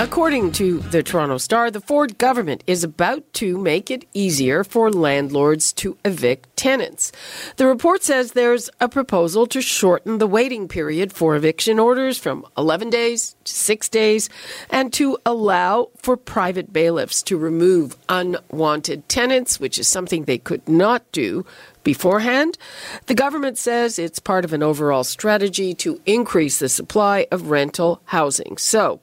According 0.00 0.52
to 0.52 0.78
the 0.78 1.02
Toronto 1.02 1.36
Star, 1.36 1.70
the 1.70 1.82
Ford 1.82 2.16
government 2.16 2.64
is 2.66 2.82
about 2.82 3.30
to 3.34 3.58
make 3.58 3.90
it 3.90 4.06
easier 4.14 4.64
for 4.64 4.90
landlords 4.90 5.74
to 5.74 5.98
evict 6.06 6.56
tenants. 6.56 7.12
The 7.56 7.66
report 7.66 8.02
says 8.02 8.32
there's 8.32 8.70
a 8.80 8.88
proposal 8.88 9.46
to 9.48 9.60
shorten 9.60 10.16
the 10.16 10.26
waiting 10.26 10.68
period 10.68 11.12
for 11.12 11.36
eviction 11.36 11.78
orders 11.78 12.16
from 12.16 12.46
11 12.56 12.88
days 12.88 13.36
to 13.44 13.52
6 13.52 13.88
days 13.90 14.30
and 14.70 14.90
to 14.94 15.18
allow 15.26 15.90
for 15.98 16.16
private 16.16 16.72
bailiffs 16.72 17.22
to 17.24 17.36
remove 17.36 17.94
unwanted 18.08 19.06
tenants, 19.06 19.60
which 19.60 19.78
is 19.78 19.86
something 19.86 20.24
they 20.24 20.38
could 20.38 20.66
not 20.66 21.04
do 21.12 21.44
beforehand. 21.84 22.56
The 23.04 23.14
government 23.14 23.58
says 23.58 23.98
it's 23.98 24.18
part 24.18 24.46
of 24.46 24.54
an 24.54 24.62
overall 24.62 25.04
strategy 25.04 25.74
to 25.74 26.00
increase 26.06 26.58
the 26.58 26.70
supply 26.70 27.26
of 27.30 27.50
rental 27.50 28.00
housing. 28.06 28.56
So, 28.56 29.00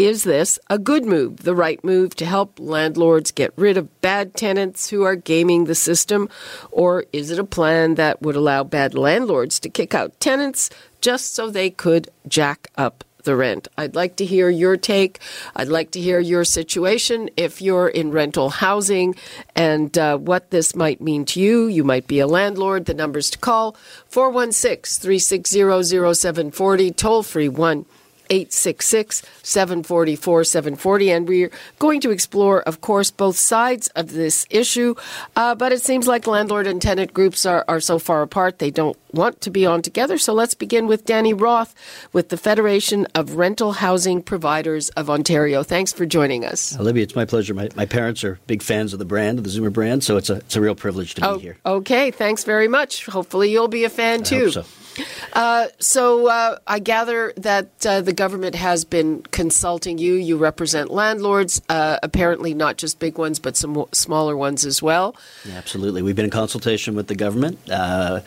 is 0.00 0.24
this 0.24 0.58
a 0.70 0.78
good 0.78 1.04
move, 1.04 1.40
the 1.40 1.54
right 1.54 1.84
move 1.84 2.16
to 2.16 2.24
help 2.24 2.58
landlords 2.58 3.30
get 3.30 3.52
rid 3.54 3.76
of 3.76 4.00
bad 4.00 4.34
tenants 4.34 4.88
who 4.88 5.02
are 5.02 5.14
gaming 5.14 5.66
the 5.66 5.74
system? 5.74 6.26
Or 6.70 7.04
is 7.12 7.30
it 7.30 7.38
a 7.38 7.44
plan 7.44 7.96
that 7.96 8.22
would 8.22 8.34
allow 8.34 8.64
bad 8.64 8.94
landlords 8.94 9.60
to 9.60 9.68
kick 9.68 9.92
out 9.92 10.18
tenants 10.18 10.70
just 11.02 11.34
so 11.34 11.50
they 11.50 11.68
could 11.68 12.08
jack 12.26 12.68
up 12.78 13.04
the 13.24 13.36
rent. 13.36 13.68
I'd 13.76 13.94
like 13.94 14.16
to 14.16 14.24
hear 14.24 14.48
your 14.48 14.78
take. 14.78 15.18
I'd 15.54 15.68
like 15.68 15.90
to 15.90 16.00
hear 16.00 16.20
your 16.20 16.42
situation 16.42 17.28
if 17.36 17.60
you're 17.60 17.88
in 17.88 18.12
rental 18.12 18.48
housing 18.48 19.14
and 19.54 19.96
uh, 19.98 20.16
what 20.16 20.50
this 20.50 20.74
might 20.74 21.02
mean 21.02 21.26
to 21.26 21.40
you. 21.40 21.66
You 21.66 21.84
might 21.84 22.06
be 22.06 22.18
a 22.18 22.26
landlord. 22.26 22.86
The 22.86 22.94
numbers 22.94 23.28
to 23.30 23.38
call 23.38 23.76
416 24.08 25.02
360 25.02 26.14
0740, 26.14 26.90
toll 26.92 27.22
free 27.22 27.50
1 27.50 27.84
866 28.30 29.22
744 29.42 30.44
740. 30.44 31.10
And 31.10 31.28
we're 31.28 31.50
going 31.78 32.00
to 32.00 32.10
explore, 32.10 32.62
of 32.62 32.80
course, 32.80 33.10
both 33.10 33.36
sides 33.36 33.88
of 33.88 34.12
this 34.12 34.46
issue. 34.50 34.94
Uh, 35.36 35.54
but 35.54 35.72
it 35.72 35.82
seems 35.82 36.06
like 36.06 36.26
landlord 36.26 36.66
and 36.66 36.80
tenant 36.80 37.12
groups 37.12 37.44
are, 37.44 37.64
are 37.68 37.80
so 37.80 37.98
far 37.98 38.22
apart, 38.22 38.58
they 38.58 38.70
don't 38.70 38.96
want 39.12 39.40
to 39.40 39.50
be 39.50 39.66
on 39.66 39.82
together. 39.82 40.18
So 40.18 40.32
let's 40.32 40.54
begin 40.54 40.86
with 40.86 41.04
Danny 41.04 41.34
Roth 41.34 41.74
with 42.12 42.28
the 42.28 42.36
Federation 42.36 43.06
of 43.14 43.34
Rental 43.36 43.72
Housing 43.72 44.22
Providers 44.22 44.88
of 44.90 45.10
Ontario. 45.10 45.62
Thanks 45.62 45.92
for 45.92 46.06
joining 46.06 46.44
us. 46.44 46.78
Olivia, 46.78 47.02
it's 47.02 47.16
my 47.16 47.24
pleasure. 47.24 47.54
My, 47.54 47.68
my 47.74 47.86
parents 47.86 48.22
are 48.24 48.38
big 48.46 48.62
fans 48.62 48.92
of 48.92 48.98
the 48.98 49.04
brand, 49.04 49.38
of 49.38 49.44
the 49.44 49.50
Zoomer 49.50 49.72
brand, 49.72 50.04
so 50.04 50.16
it's 50.16 50.30
a, 50.30 50.34
it's 50.36 50.56
a 50.56 50.60
real 50.60 50.74
privilege 50.74 51.14
to 51.14 51.26
oh, 51.26 51.36
be 51.36 51.42
here. 51.42 51.56
Okay, 51.66 52.10
thanks 52.10 52.44
very 52.44 52.68
much. 52.68 53.06
Hopefully 53.06 53.50
you'll 53.50 53.68
be 53.68 53.84
a 53.84 53.90
fan 53.90 54.22
too. 54.22 54.52
So. 55.00 55.40
Uh, 55.40 55.68
so 55.78 56.26
uh, 56.28 56.58
I 56.66 56.78
gather 56.78 57.32
that 57.36 57.86
uh, 57.86 58.00
the 58.00 58.12
government 58.12 58.54
has 58.54 58.84
been 58.84 59.22
consulting 59.22 59.98
you. 59.98 60.14
You 60.14 60.36
represent 60.36 60.90
landlords, 60.90 61.62
uh, 61.68 61.98
apparently 62.02 62.54
not 62.54 62.76
just 62.76 62.98
big 62.98 63.18
ones, 63.18 63.38
but 63.38 63.56
some 63.56 63.86
smaller 63.92 64.36
ones 64.36 64.64
as 64.64 64.82
well. 64.82 65.16
Yeah, 65.44 65.54
absolutely. 65.54 66.02
We've 66.02 66.16
been 66.16 66.24
in 66.24 66.30
consultation 66.30 66.94
with 66.94 67.06
the 67.06 67.14
government. 67.14 67.58
Uh, 67.70 68.20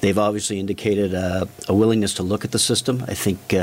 they've 0.00 0.18
obviously 0.18 0.58
indicated 0.58 1.14
uh, 1.14 1.46
a 1.68 1.74
willingness 1.74 2.14
to 2.14 2.22
look 2.22 2.44
at 2.44 2.52
the 2.52 2.58
system. 2.58 3.04
I 3.06 3.14
think 3.14 3.54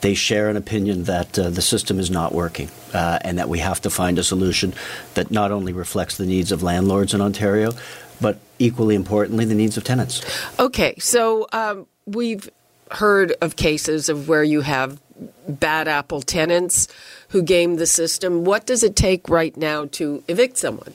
they 0.00 0.14
share 0.14 0.48
an 0.48 0.56
opinion 0.56 1.04
that 1.04 1.32
the 1.34 1.62
system 1.62 1.98
is 1.98 2.10
not 2.10 2.32
working 2.32 2.68
and 2.92 3.38
that 3.38 3.48
we 3.48 3.58
have 3.58 3.80
to 3.82 3.90
find 3.90 4.18
a 4.18 4.24
solution 4.24 4.74
that 5.14 5.30
not 5.30 5.52
only 5.52 5.72
reflects 5.72 6.16
the 6.16 6.26
needs 6.26 6.52
of 6.52 6.62
landlords 6.62 7.14
in 7.14 7.20
Ontario, 7.20 7.72
but 8.20 8.38
equally 8.58 8.94
importantly, 8.94 9.44
the 9.44 9.54
needs 9.54 9.76
of 9.76 9.84
tenants. 9.84 10.22
Okay, 10.58 10.94
so 10.98 11.46
um, 11.52 11.86
we've 12.14 12.50
heard 12.90 13.32
of 13.40 13.56
cases 13.56 14.08
of 14.08 14.28
where 14.28 14.44
you 14.44 14.62
have 14.62 15.00
bad 15.48 15.88
apple 15.88 16.22
tenants 16.22 16.88
who 17.28 17.42
game 17.42 17.76
the 17.76 17.86
system. 17.86 18.44
What 18.44 18.66
does 18.66 18.82
it 18.82 18.96
take 18.96 19.28
right 19.28 19.56
now 19.56 19.86
to 19.92 20.22
evict 20.28 20.56
someone? 20.56 20.92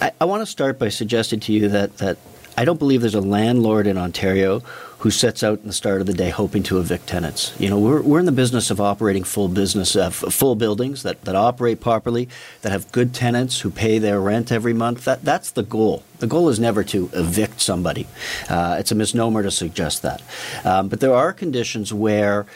I, 0.00 0.12
I 0.20 0.24
want 0.24 0.40
to 0.42 0.46
start 0.46 0.78
by 0.78 0.88
suggesting 0.88 1.40
to 1.40 1.52
you 1.52 1.68
that, 1.68 1.98
that 1.98 2.18
I 2.56 2.64
don't 2.64 2.78
believe 2.78 3.00
there's 3.00 3.14
a 3.14 3.20
landlord 3.20 3.86
in 3.86 3.98
Ontario 3.98 4.62
who 5.02 5.10
sets 5.10 5.42
out 5.42 5.58
in 5.58 5.66
the 5.66 5.72
start 5.72 6.00
of 6.00 6.06
the 6.06 6.12
day 6.12 6.30
hoping 6.30 6.62
to 6.62 6.78
evict 6.78 7.08
tenants. 7.08 7.52
You 7.58 7.68
know, 7.68 7.78
we're, 7.80 8.02
we're 8.02 8.20
in 8.20 8.26
the 8.26 8.30
business 8.30 8.70
of 8.70 8.80
operating 8.80 9.24
full 9.24 9.48
business, 9.48 9.96
uh, 9.96 10.10
full 10.10 10.54
buildings 10.54 11.02
that, 11.02 11.22
that 11.22 11.34
operate 11.34 11.80
properly, 11.80 12.28
that 12.60 12.70
have 12.70 12.92
good 12.92 13.12
tenants 13.12 13.58
who 13.58 13.70
pay 13.70 13.98
their 13.98 14.20
rent 14.20 14.52
every 14.52 14.72
month. 14.72 15.04
That, 15.04 15.24
that's 15.24 15.50
the 15.50 15.64
goal. 15.64 16.04
The 16.20 16.28
goal 16.28 16.48
is 16.50 16.60
never 16.60 16.84
to 16.84 17.10
evict 17.14 17.60
somebody. 17.60 18.06
Uh, 18.48 18.76
it's 18.78 18.92
a 18.92 18.94
misnomer 18.94 19.42
to 19.42 19.50
suggest 19.50 20.02
that. 20.02 20.22
Um, 20.64 20.86
but 20.86 21.00
there 21.00 21.14
are 21.14 21.32
conditions 21.32 21.92
where 21.92 22.46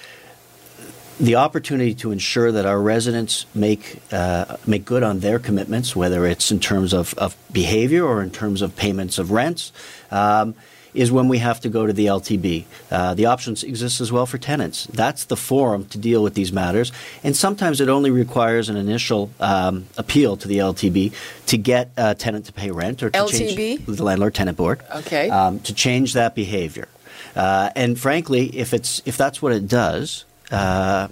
the 1.19 1.35
opportunity 1.35 1.95
to 1.95 2.13
ensure 2.13 2.53
that 2.53 2.65
our 2.65 2.81
residents 2.81 3.47
make 3.57 4.01
uh, 4.13 4.57
make 4.69 4.85
good 4.85 5.03
on 5.03 5.19
their 5.19 5.41
commitments, 5.41 5.97
whether 5.97 6.25
it's 6.25 6.53
in 6.53 6.61
terms 6.61 6.93
of, 6.93 7.13
of 7.15 7.37
behavior 7.51 8.05
or 8.05 8.23
in 8.23 8.31
terms 8.31 8.63
of 8.63 8.77
payments 8.77 9.19
of 9.19 9.33
rents, 9.33 9.73
um, 10.13 10.55
is 10.97 11.13
when 11.13 11.29
we 11.29 11.39
have 11.39 11.61
to 11.61 11.69
go 11.69 11.87
to 11.87 11.93
the 11.93 12.07
LTB. 12.07 12.65
Uh, 12.91 13.15
the 13.15 13.27
options 13.27 13.63
exist 13.63 14.01
as 14.01 14.11
well 14.11 14.27
for 14.27 14.39
tenants. 14.39 14.87
That's 14.87 15.25
the 15.25 15.37
forum 15.37 15.85
to 15.87 15.99
deal 15.99 16.23
with 16.23 16.35
these 16.35 16.53
matters, 16.53 16.91
and 17.23 17.37
sometimes 17.37 17.81
it 17.81 17.89
only 17.89 18.11
requires 18.11 18.69
an 18.69 18.77
initial 18.77 19.31
um, 19.39 19.87
appeal 19.97 20.37
to 20.39 20.49
the 20.49 20.59
LTB 20.59 21.13
to 21.47 21.59
get 21.59 21.91
a 21.97 22.15
tenant 22.15 22.47
to 22.47 22.53
pay 22.53 22.71
rent 22.71 23.03
or 23.03 23.11
to 23.11 23.19
LTB? 23.19 23.57
change 23.57 23.87
the 23.87 24.03
landlord 24.03 24.35
tenant 24.35 24.57
board. 24.57 24.81
Okay. 24.95 25.31
Um, 25.31 25.61
to 25.61 25.75
change 25.75 26.15
that 26.15 26.35
behavior, 26.35 26.89
uh, 27.35 27.71
and 27.77 27.99
frankly, 27.99 28.47
if 28.57 28.73
it's 28.73 29.03
if 29.05 29.17
that's 29.17 29.43
what 29.43 29.53
it 29.53 29.69
does, 29.69 30.25
uh, 30.51 31.09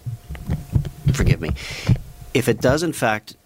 forgive 1.12 1.41
me, 1.41 1.50
if 2.33 2.49
it 2.49 2.61
does 2.61 2.83
in 2.83 2.93
fact 2.93 3.37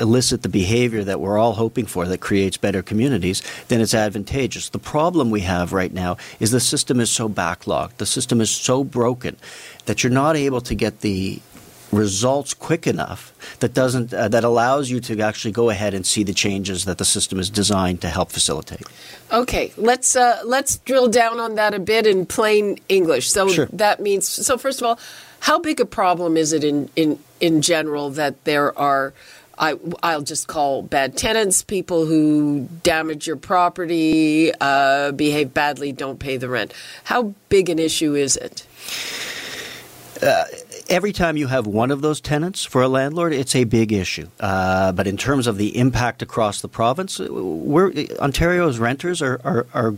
elicit 0.00 0.42
the 0.42 0.48
behavior 0.48 1.04
that 1.04 1.20
we're 1.20 1.38
all 1.38 1.54
hoping 1.54 1.86
for 1.86 2.06
that 2.06 2.20
creates 2.20 2.56
better 2.56 2.82
communities, 2.82 3.42
then 3.68 3.80
it's 3.80 3.94
advantageous. 3.94 4.68
The 4.68 4.78
problem 4.78 5.30
we 5.30 5.40
have 5.40 5.72
right 5.72 5.92
now 5.92 6.16
is 6.40 6.50
the 6.50 6.60
system 6.60 7.00
is 7.00 7.10
so 7.10 7.28
backlogged, 7.28 7.96
the 7.96 8.06
system 8.06 8.40
is 8.40 8.50
so 8.50 8.84
broken 8.84 9.36
that 9.86 10.02
you're 10.02 10.12
not 10.12 10.36
able 10.36 10.60
to 10.62 10.74
get 10.74 11.00
the 11.00 11.40
results 11.92 12.52
quick 12.54 12.86
enough 12.86 13.32
that 13.60 13.72
doesn't 13.72 14.12
uh, 14.12 14.28
that 14.28 14.44
allows 14.44 14.90
you 14.90 15.00
to 15.00 15.20
actually 15.20 15.52
go 15.52 15.70
ahead 15.70 15.94
and 15.94 16.04
see 16.04 16.22
the 16.22 16.34
changes 16.34 16.84
that 16.84 16.98
the 16.98 17.04
system 17.04 17.38
is 17.38 17.48
designed 17.48 18.00
to 18.00 18.08
help 18.08 18.30
facilitate. 18.30 18.82
Okay, 19.32 19.72
let's 19.76 20.14
uh, 20.14 20.40
let's 20.44 20.78
drill 20.78 21.08
down 21.08 21.40
on 21.40 21.54
that 21.54 21.74
a 21.74 21.78
bit 21.78 22.06
in 22.06 22.26
plain 22.26 22.78
English. 22.88 23.30
So 23.30 23.48
sure. 23.48 23.68
that 23.72 24.00
means 24.00 24.28
so 24.28 24.58
first 24.58 24.80
of 24.80 24.86
all, 24.86 24.98
how 25.40 25.58
big 25.58 25.80
a 25.80 25.86
problem 25.86 26.36
is 26.36 26.52
it 26.52 26.64
in 26.64 26.90
in 26.94 27.18
in 27.40 27.62
general 27.62 28.10
that 28.10 28.44
there 28.44 28.76
are 28.78 29.14
I, 29.58 29.74
will 29.74 30.22
just 30.22 30.46
call 30.46 30.82
bad 30.82 31.16
tenants 31.16 31.62
people 31.62 32.06
who 32.06 32.68
damage 32.82 33.26
your 33.26 33.36
property, 33.36 34.52
uh, 34.60 35.12
behave 35.12 35.52
badly, 35.52 35.92
don't 35.92 36.18
pay 36.18 36.36
the 36.36 36.48
rent. 36.48 36.72
How 37.04 37.34
big 37.48 37.68
an 37.68 37.78
issue 37.78 38.14
is 38.14 38.36
it? 38.36 38.64
Uh, 40.22 40.44
every 40.88 41.12
time 41.12 41.36
you 41.36 41.46
have 41.46 41.66
one 41.66 41.90
of 41.90 42.00
those 42.00 42.20
tenants 42.20 42.64
for 42.64 42.82
a 42.82 42.88
landlord, 42.88 43.32
it's 43.32 43.54
a 43.54 43.64
big 43.64 43.92
issue. 43.92 44.28
Uh, 44.40 44.92
but 44.92 45.06
in 45.06 45.16
terms 45.16 45.46
of 45.46 45.58
the 45.58 45.76
impact 45.76 46.22
across 46.22 46.60
the 46.60 46.68
province, 46.68 47.20
Ontario's 47.20 48.78
renters 48.78 49.22
are, 49.22 49.40
are, 49.44 49.66
are 49.74 49.94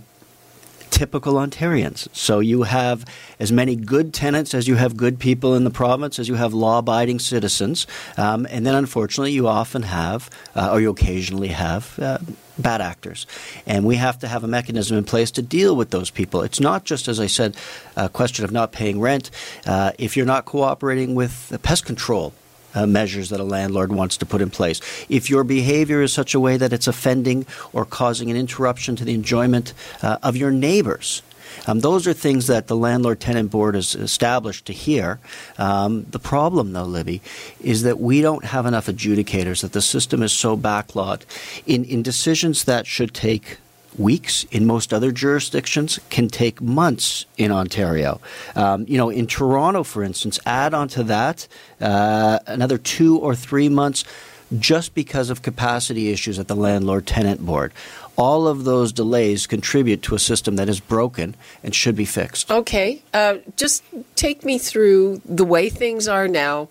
typical 0.90 1.34
Ontarians. 1.34 2.08
So 2.12 2.40
you 2.40 2.64
have 2.64 3.04
as 3.38 3.50
many 3.50 3.76
good 3.76 4.12
tenants 4.12 4.54
as 4.54 4.68
you 4.68 4.74
have 4.76 4.96
good 4.96 5.18
people 5.18 5.54
in 5.54 5.64
the 5.64 5.70
province, 5.70 6.18
as 6.18 6.28
you 6.28 6.34
have 6.34 6.52
law 6.52 6.78
abiding 6.78 7.18
citizens. 7.18 7.86
Um, 8.16 8.46
and 8.50 8.66
then 8.66 8.74
unfortunately, 8.74 9.32
you 9.32 9.48
often 9.48 9.82
have, 9.82 10.28
uh, 10.54 10.70
or 10.72 10.80
you 10.80 10.90
occasionally 10.90 11.48
have, 11.48 11.98
uh, 11.98 12.18
bad 12.58 12.80
actors. 12.80 13.26
And 13.66 13.86
we 13.86 13.96
have 13.96 14.18
to 14.18 14.28
have 14.28 14.44
a 14.44 14.48
mechanism 14.48 14.98
in 14.98 15.04
place 15.04 15.30
to 15.32 15.42
deal 15.42 15.74
with 15.74 15.90
those 15.90 16.10
people. 16.10 16.42
It's 16.42 16.60
not 16.60 16.84
just, 16.84 17.08
as 17.08 17.18
I 17.18 17.26
said, 17.26 17.56
a 17.96 18.08
question 18.08 18.44
of 18.44 18.52
not 18.52 18.72
paying 18.72 19.00
rent. 19.00 19.30
Uh, 19.66 19.92
if 19.98 20.16
you're 20.16 20.26
not 20.26 20.44
cooperating 20.44 21.14
with 21.14 21.56
pest 21.62 21.86
control, 21.86 22.34
uh, 22.74 22.86
measures 22.86 23.30
that 23.30 23.40
a 23.40 23.44
landlord 23.44 23.92
wants 23.92 24.16
to 24.18 24.26
put 24.26 24.40
in 24.40 24.50
place. 24.50 24.80
If 25.08 25.30
your 25.30 25.44
behavior 25.44 26.02
is 26.02 26.12
such 26.12 26.34
a 26.34 26.40
way 26.40 26.56
that 26.56 26.72
it's 26.72 26.86
offending 26.86 27.46
or 27.72 27.84
causing 27.84 28.30
an 28.30 28.36
interruption 28.36 28.96
to 28.96 29.04
the 29.04 29.14
enjoyment 29.14 29.72
uh, 30.02 30.18
of 30.22 30.36
your 30.36 30.50
neighbors, 30.50 31.22
um, 31.66 31.80
those 31.80 32.06
are 32.06 32.12
things 32.12 32.46
that 32.46 32.66
the 32.66 32.76
landlord 32.76 33.20
tenant 33.20 33.50
board 33.50 33.74
has 33.74 33.94
established 33.94 34.66
to 34.66 34.72
hear. 34.72 35.18
Um, 35.58 36.06
the 36.10 36.18
problem, 36.18 36.72
though, 36.72 36.84
Libby, 36.84 37.20
is 37.60 37.82
that 37.82 38.00
we 38.00 38.22
don't 38.22 38.44
have 38.44 38.66
enough 38.66 38.86
adjudicators, 38.86 39.62
that 39.62 39.72
the 39.72 39.82
system 39.82 40.22
is 40.22 40.32
so 40.32 40.56
backlogged 40.56 41.22
in, 41.66 41.84
in 41.84 42.02
decisions 42.02 42.64
that 42.64 42.86
should 42.86 43.14
take 43.14 43.58
weeks 43.98 44.44
in 44.50 44.66
most 44.66 44.92
other 44.92 45.12
jurisdictions 45.12 45.98
can 46.10 46.28
take 46.28 46.60
months 46.60 47.26
in 47.36 47.50
Ontario. 47.50 48.20
Um, 48.54 48.84
you 48.88 48.96
know, 48.96 49.10
in 49.10 49.26
Toronto, 49.26 49.82
for 49.82 50.02
instance, 50.02 50.38
add 50.46 50.74
onto 50.74 51.02
that 51.04 51.46
uh, 51.80 52.38
another 52.46 52.78
two 52.78 53.18
or 53.18 53.34
three 53.34 53.68
months 53.68 54.04
just 54.58 54.94
because 54.94 55.30
of 55.30 55.42
capacity 55.42 56.10
issues 56.10 56.38
at 56.38 56.48
the 56.48 56.56
landlord 56.56 57.06
tenant 57.06 57.44
board. 57.44 57.72
All 58.16 58.48
of 58.48 58.64
those 58.64 58.92
delays 58.92 59.46
contribute 59.46 60.02
to 60.02 60.14
a 60.14 60.18
system 60.18 60.56
that 60.56 60.68
is 60.68 60.80
broken 60.80 61.36
and 61.62 61.74
should 61.74 61.96
be 61.96 62.04
fixed. 62.04 62.50
Okay. 62.50 63.02
Uh, 63.14 63.36
just 63.56 63.84
take 64.16 64.44
me 64.44 64.58
through 64.58 65.22
the 65.24 65.44
way 65.44 65.70
things 65.70 66.08
are 66.08 66.28
now 66.28 66.68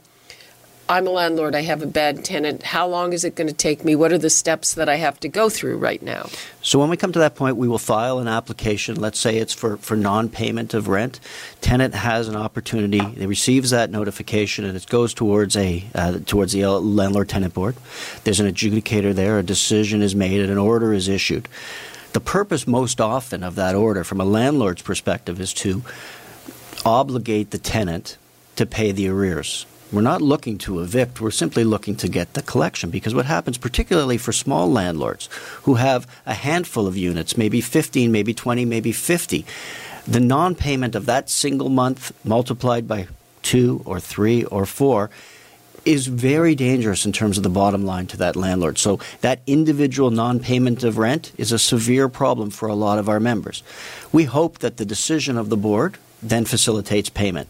I'm 0.91 1.05
a 1.05 1.11
landlord, 1.11 1.53
I 1.53 1.61
have 1.61 1.83
a 1.83 1.85
bad 1.85 2.25
tenant. 2.25 2.63
How 2.63 2.87
long 2.87 3.13
is 3.13 3.23
it 3.23 3.35
going 3.35 3.47
to 3.47 3.53
take 3.53 3.85
me? 3.85 3.95
What 3.95 4.11
are 4.11 4.17
the 4.17 4.31
steps 4.31 4.73
that 4.73 4.89
I 4.89 4.95
have 4.95 5.19
to 5.19 5.27
go 5.27 5.47
through 5.47 5.77
right 5.77 6.01
now? 6.01 6.29
So, 6.63 6.79
when 6.79 6.89
we 6.89 6.97
come 6.97 7.11
to 7.11 7.19
that 7.19 7.35
point, 7.35 7.57
we 7.57 7.67
will 7.67 7.77
file 7.77 8.17
an 8.17 8.27
application. 8.27 8.99
Let's 8.99 9.19
say 9.19 9.37
it's 9.37 9.53
for, 9.53 9.77
for 9.77 9.95
non 9.95 10.29
payment 10.29 10.73
of 10.73 10.87
rent. 10.87 11.19
Tenant 11.61 11.93
has 11.93 12.27
an 12.27 12.35
opportunity, 12.35 12.97
he 12.97 13.27
receives 13.27 13.69
that 13.69 13.91
notification, 13.91 14.65
and 14.65 14.75
it 14.75 14.87
goes 14.87 15.13
towards, 15.13 15.55
a, 15.55 15.85
uh, 15.93 16.17
towards 16.25 16.53
the 16.53 16.65
landlord 16.65 17.29
tenant 17.29 17.53
board. 17.53 17.75
There's 18.23 18.39
an 18.39 18.51
adjudicator 18.51 19.13
there, 19.13 19.37
a 19.37 19.43
decision 19.43 20.01
is 20.01 20.15
made, 20.15 20.41
and 20.41 20.49
an 20.49 20.57
order 20.57 20.91
is 20.91 21.07
issued. 21.07 21.47
The 22.13 22.19
purpose, 22.19 22.65
most 22.65 22.99
often, 22.99 23.43
of 23.43 23.53
that 23.53 23.75
order, 23.75 24.03
from 24.03 24.19
a 24.19 24.25
landlord's 24.25 24.81
perspective, 24.81 25.39
is 25.39 25.53
to 25.53 25.83
obligate 26.83 27.51
the 27.51 27.59
tenant 27.59 28.17
to 28.55 28.65
pay 28.65 28.91
the 28.91 29.07
arrears. 29.07 29.67
We're 29.91 30.01
not 30.01 30.21
looking 30.21 30.57
to 30.59 30.81
evict, 30.81 31.19
we're 31.19 31.31
simply 31.31 31.63
looking 31.63 31.95
to 31.97 32.07
get 32.07 32.33
the 32.33 32.43
collection. 32.43 32.89
Because 32.91 33.15
what 33.15 33.25
happens, 33.25 33.57
particularly 33.57 34.17
for 34.17 34.31
small 34.31 34.71
landlords 34.71 35.29
who 35.63 35.75
have 35.75 36.07
a 36.25 36.33
handful 36.33 36.85
of 36.85 36.95
units, 36.95 37.37
maybe 37.37 37.59
15, 37.59 38.11
maybe 38.11 38.33
20, 38.33 38.65
maybe 38.65 38.91
50, 38.91 39.45
the 40.07 40.19
non 40.19 40.55
payment 40.55 40.95
of 40.95 41.05
that 41.07 41.29
single 41.29 41.69
month 41.69 42.13
multiplied 42.23 42.87
by 42.87 43.07
two 43.41 43.81
or 43.85 43.99
three 43.99 44.43
or 44.45 44.65
four 44.65 45.09
is 45.85 46.07
very 46.07 46.55
dangerous 46.55 47.05
in 47.05 47.11
terms 47.11 47.37
of 47.37 47.43
the 47.43 47.49
bottom 47.49 47.85
line 47.85 48.05
to 48.07 48.17
that 48.17 48.35
landlord. 48.35 48.77
So 48.77 48.99
that 49.21 49.41
individual 49.47 50.11
non-payment 50.11 50.83
of 50.83 50.97
rent 50.97 51.31
is 51.37 51.51
a 51.51 51.59
severe 51.59 52.09
problem 52.09 52.49
for 52.49 52.67
a 52.67 52.75
lot 52.75 52.99
of 52.99 53.09
our 53.09 53.19
members. 53.19 53.63
We 54.11 54.25
hope 54.25 54.59
that 54.59 54.77
the 54.77 54.85
decision 54.85 55.37
of 55.37 55.49
the 55.49 55.57
board 55.57 55.97
then 56.21 56.45
facilitates 56.45 57.09
payment. 57.09 57.47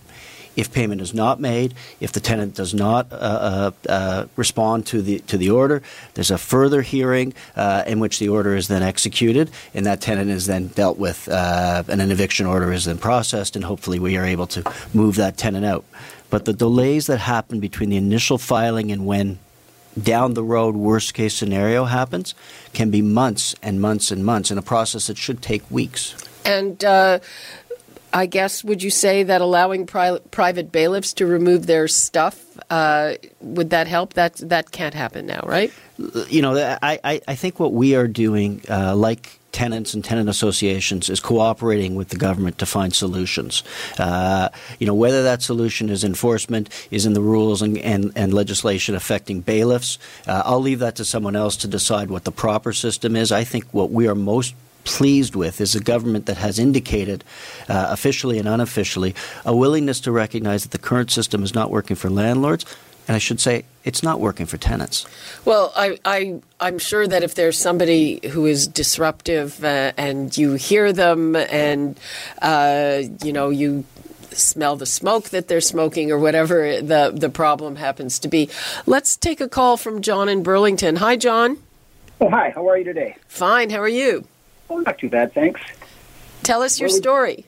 If 0.56 0.74
payment 0.74 1.02
is 1.02 1.14
not 1.14 1.40
made, 1.40 1.74
if 2.00 2.12
the 2.12 2.20
tenant 2.20 2.56
does 2.56 2.74
not 2.74 3.12
uh, 3.12 3.16
uh, 3.16 3.72
uh, 3.88 4.26
respond 4.36 4.86
to 4.88 5.02
the 5.02 5.20
to 5.20 5.38
the 5.38 5.50
order, 5.50 5.82
there's 6.14 6.32
a 6.32 6.38
further 6.38 6.82
hearing 6.82 7.34
uh, 7.56 7.84
in 7.88 8.00
which 8.00 8.20
the 8.20 8.30
order 8.30 8.56
is 8.56 8.68
then 8.68 8.84
executed, 8.84 9.50
and 9.74 9.86
that 9.86 10.02
tenant 10.02 10.30
is 10.30 10.46
then 10.46 10.68
dealt 10.68 10.98
with, 10.98 11.30
uh, 11.30 11.84
and 11.88 12.02
an 12.02 12.12
eviction 12.12 12.46
order 12.46 12.74
is 12.74 12.86
then 12.86 12.98
processed, 12.98 13.56
and 13.56 13.66
hopefully 13.66 14.00
we 14.00 14.18
are 14.18 14.26
able 14.26 14.48
to 14.48 14.64
move 14.94 15.16
that 15.16 15.38
tenant 15.38 15.66
out. 15.66 15.86
But 16.30 16.46
the 16.46 16.54
delays 16.54 17.08
that 17.08 17.20
happen 17.20 17.60
between 17.60 17.90
the 17.90 17.98
initial 17.98 18.38
filing 18.38 18.92
and 18.92 19.06
when 19.06 19.40
down 20.02 20.34
the 20.34 20.44
road 20.44 20.76
worst 20.76 21.14
case 21.14 21.34
scenario 21.34 21.86
happens 21.86 22.36
can 22.74 22.92
be 22.92 23.02
months 23.02 23.56
and 23.62 23.82
months 23.82 24.12
and 24.12 24.24
months 24.26 24.52
in 24.52 24.58
a 24.58 24.62
process 24.62 25.08
that 25.08 25.18
should 25.18 25.42
take 25.42 25.70
weeks. 25.72 26.16
And 26.46 26.84
uh, 26.84 27.20
I 28.12 28.26
guess 28.26 28.64
would 28.64 28.82
you 28.82 28.90
say 28.90 29.24
that 29.24 29.42
allowing 29.42 29.86
pri- 29.86 30.20
private 30.32 30.72
bailiffs 30.72 31.14
to 31.14 31.26
remove 31.26 31.68
their 31.68 31.88
stuff 31.88 32.44
uh, 32.70 33.14
would 33.40 33.70
that 33.72 33.88
help? 33.88 34.14
That 34.14 34.36
that 34.38 34.72
can't 34.72 34.94
happen 34.94 35.26
now, 35.26 35.42
right? 35.46 35.72
You 36.30 36.42
know, 36.42 36.56
I 36.82 37.00
I, 37.04 37.22
I 37.28 37.36
think 37.36 37.60
what 37.60 37.74
we 37.74 37.96
are 37.96 38.08
doing, 38.08 38.62
uh, 38.70 38.96
like 38.96 39.40
tenants 39.52 39.94
and 39.94 40.04
tenant 40.04 40.30
associations 40.30 41.10
is 41.10 41.20
cooperating 41.20 41.96
with 41.96 42.10
the 42.10 42.16
government 42.16 42.60
to 42.60 42.66
find 42.66 42.94
solutions. 42.94 43.64
Uh, 43.98 44.50
you 44.80 44.88
know, 44.88 44.94
whether 44.94 45.24
that 45.24 45.42
solution 45.42 45.90
is 45.90 46.04
enforcement, 46.04 46.70
is 46.92 47.06
in 47.06 47.14
the 47.14 47.22
rules 47.22 47.62
and, 47.62 47.78
and, 47.80 48.12
and 48.16 48.34
legislation 48.34 48.96
affecting 48.96 49.42
bailiffs, 49.42 49.98
uh, 50.28 50.44
I'll 50.46 50.62
leave 50.62 50.80
that 50.80 50.96
to 50.98 51.06
someone 51.06 51.36
else 51.36 51.58
to 51.58 51.68
decide 51.68 52.10
what 52.10 52.26
the 52.26 52.32
proper 52.32 52.74
system 52.74 53.16
is. 53.16 53.32
I 53.32 53.44
think 53.44 53.66
what 53.72 53.90
we 53.92 54.08
are 54.08 54.16
most 54.16 54.54
pleased 54.98 55.36
with 55.36 55.62
is 55.62 55.76
a 55.76 55.80
government 55.80 56.26
that 56.26 56.38
has 56.38 56.58
indicated, 56.58 57.24
uh, 57.70 57.88
officially 57.90 58.40
and 58.40 58.48
unofficially, 58.48 59.14
a 59.46 59.56
willingness 59.56 60.00
to 60.02 60.12
recognize 60.12 60.64
that 60.64 60.72
the 60.72 60.88
current 60.90 61.12
system 61.12 61.44
is 61.44 61.54
not 61.54 61.70
working 61.70 61.96
for 61.96 62.10
landlords. 62.10 62.66
And 63.08 63.16
I 63.16 63.20
should 63.20 63.40
say, 63.40 63.66
it's 63.84 64.04
not 64.04 64.20
working 64.20 64.46
for 64.46 64.58
tenants. 64.58 65.06
Well, 65.46 65.72
I, 65.76 65.98
I, 66.06 66.42
I'm 66.60 66.80
sure 66.80 67.08
that 67.08 67.24
if 67.24 67.34
there's 67.36 67.58
somebody 67.58 68.20
who 68.32 68.46
is 68.46 68.68
disruptive 68.68 69.64
uh, 69.64 69.94
and 69.98 70.36
you 70.38 70.54
hear 70.54 70.92
them 70.94 71.36
and, 71.36 72.00
uh, 72.42 73.02
you 73.24 73.34
know, 73.34 73.50
you 73.50 73.84
smell 74.32 74.76
the 74.76 74.86
smoke 74.86 75.30
that 75.30 75.48
they're 75.48 75.62
smoking 75.62 76.12
or 76.12 76.20
whatever 76.20 76.82
the, 76.82 77.12
the 77.16 77.30
problem 77.30 77.76
happens 77.78 78.20
to 78.20 78.28
be. 78.28 78.50
Let's 78.86 79.16
take 79.18 79.42
a 79.42 79.50
call 79.50 79.78
from 79.78 80.02
John 80.02 80.30
in 80.30 80.44
Burlington. 80.44 80.98
Hi, 80.98 81.16
John. 81.16 81.58
Oh, 82.22 82.30
hi. 82.30 82.52
How 82.54 82.68
are 82.70 82.78
you 82.78 82.84
today? 82.84 83.16
Fine. 83.28 83.70
How 83.72 83.80
are 83.80 83.90
you? 83.90 84.26
Oh, 84.70 84.78
not 84.78 85.00
too 85.00 85.10
bad, 85.10 85.34
thanks. 85.34 85.62
Tell 86.44 86.62
us 86.62 86.80
your 86.80 86.90
story. 86.90 87.46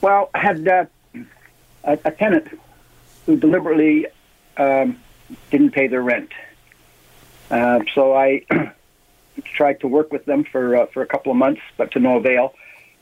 Well, 0.00 0.30
I 0.34 0.38
had 0.38 0.66
uh, 0.66 0.84
a, 1.84 1.98
a, 2.04 2.10
tenant 2.10 2.48
who 3.26 3.36
deliberately 3.36 4.06
um, 4.56 4.98
didn't 5.50 5.70
pay 5.70 5.86
their 5.86 6.02
rent. 6.02 6.30
Uh, 7.50 7.80
so 7.94 8.14
I 8.14 8.44
tried 9.44 9.80
to 9.80 9.88
work 9.88 10.12
with 10.12 10.24
them 10.24 10.44
for 10.44 10.76
uh, 10.76 10.86
for 10.86 11.02
a 11.02 11.06
couple 11.06 11.30
of 11.30 11.38
months, 11.38 11.60
but 11.76 11.92
to 11.92 12.00
no 12.00 12.16
avail. 12.16 12.54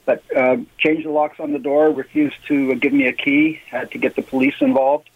But 0.05 0.25
uh, 0.37 0.59
changed 0.79 1.07
the 1.07 1.11
locks 1.11 1.39
on 1.41 1.53
the 1.53 1.59
door, 1.59 1.91
refused 1.91 2.37
to 2.49 2.75
give 2.75 2.93
me 2.93 3.07
a 3.07 3.13
key, 3.13 3.61
had 3.71 3.93
to 3.93 3.99
get 3.99 4.17
the 4.17 4.23
police 4.23 4.57
involved. 4.61 5.09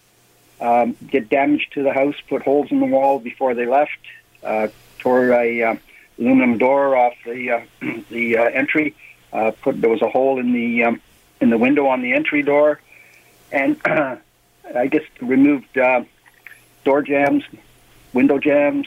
Um, 0.60 0.96
did 1.10 1.28
damage 1.28 1.68
to 1.72 1.82
the 1.82 1.92
house, 1.92 2.14
put 2.28 2.42
holes 2.42 2.70
in 2.70 2.80
the 2.80 2.86
wall 2.86 3.18
before 3.18 3.54
they 3.54 3.66
left, 3.66 3.98
uh, 4.44 4.68
tore 4.98 5.32
a 5.32 5.62
uh, 5.62 5.76
aluminum 6.18 6.58
door 6.58 6.96
off 6.96 7.14
the 7.24 7.50
uh, 7.50 7.60
the 8.10 8.38
uh, 8.38 8.44
entry. 8.44 8.94
Uh, 9.32 9.50
put 9.62 9.80
there 9.80 9.90
was 9.90 10.02
a 10.02 10.08
hole 10.08 10.38
in 10.38 10.52
the 10.52 10.84
um, 10.84 11.00
in 11.40 11.50
the 11.50 11.58
window 11.58 11.86
on 11.86 12.02
the 12.02 12.12
entry 12.12 12.42
door, 12.42 12.80
and 13.50 13.80
I 13.84 14.86
guess 14.88 15.02
removed 15.20 15.76
uh, 15.76 16.04
door 16.84 17.02
jambs, 17.02 17.44
window 18.12 18.38
jambs, 18.38 18.86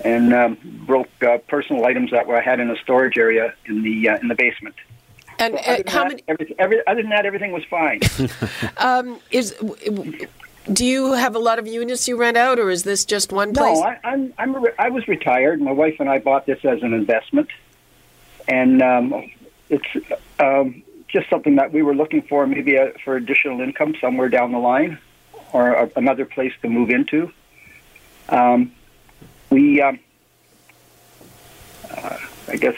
and 0.00 0.32
um, 0.32 0.58
broke 0.86 1.10
uh, 1.22 1.38
personal 1.38 1.84
items 1.84 2.10
that 2.10 2.26
were 2.26 2.36
I 2.36 2.42
had 2.42 2.60
in 2.60 2.70
a 2.70 2.76
storage 2.76 3.18
area 3.18 3.54
in 3.66 3.82
the 3.82 4.08
uh, 4.08 4.18
in 4.18 4.28
the 4.28 4.34
basement. 4.34 4.76
And 5.38 5.58
so 5.58 5.82
how 5.88 6.04
many? 6.04 6.22
Everything, 6.28 6.56
every, 6.58 6.86
other 6.86 7.02
than 7.02 7.10
that, 7.10 7.26
everything 7.26 7.52
was 7.52 7.64
fine. 7.64 8.00
um, 8.78 9.18
is 9.30 9.54
do 10.72 10.84
you 10.84 11.12
have 11.12 11.34
a 11.34 11.38
lot 11.38 11.58
of 11.58 11.66
units 11.66 12.08
you 12.08 12.16
rent 12.16 12.36
out, 12.36 12.58
or 12.58 12.70
is 12.70 12.84
this 12.84 13.04
just 13.04 13.32
one 13.32 13.52
place? 13.52 13.78
No, 13.78 13.84
I, 13.84 13.98
I'm, 14.04 14.34
I'm 14.38 14.54
a, 14.56 14.68
I 14.78 14.88
was 14.88 15.06
retired. 15.06 15.60
My 15.60 15.72
wife 15.72 15.96
and 16.00 16.08
I 16.08 16.18
bought 16.18 16.46
this 16.46 16.64
as 16.64 16.82
an 16.82 16.94
investment, 16.94 17.50
and 18.48 18.82
um, 18.82 19.30
it's 19.68 19.86
um, 20.38 20.82
just 21.08 21.28
something 21.28 21.56
that 21.56 21.72
we 21.72 21.82
were 21.82 21.94
looking 21.94 22.22
for, 22.22 22.46
maybe 22.46 22.76
a, 22.76 22.92
for 23.04 23.16
additional 23.16 23.60
income 23.60 23.94
somewhere 24.00 24.28
down 24.28 24.52
the 24.52 24.58
line, 24.58 24.98
or 25.52 25.72
a, 25.72 25.90
another 25.96 26.24
place 26.24 26.52
to 26.62 26.68
move 26.68 26.90
into. 26.90 27.30
Um, 28.30 28.72
we, 29.50 29.82
um, 29.82 29.98
uh, 31.90 32.18
I 32.48 32.56
guess, 32.56 32.76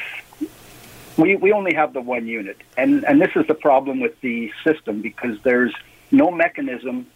we 1.17 1.37
we 1.37 1.53
only 1.53 1.75
have 1.75 1.93
the 1.93 2.01
one 2.01 2.27
unit, 2.27 2.57
and 2.77 3.05
and 3.05 3.21
this 3.21 3.31
is 3.37 3.47
the 3.47 3.55
problem 3.55 4.01
with 4.01 4.21
the 4.23 4.53
system 4.65 5.03
because 5.03 5.41
there's 5.45 5.73
no 6.11 6.33
mechanism 6.33 7.07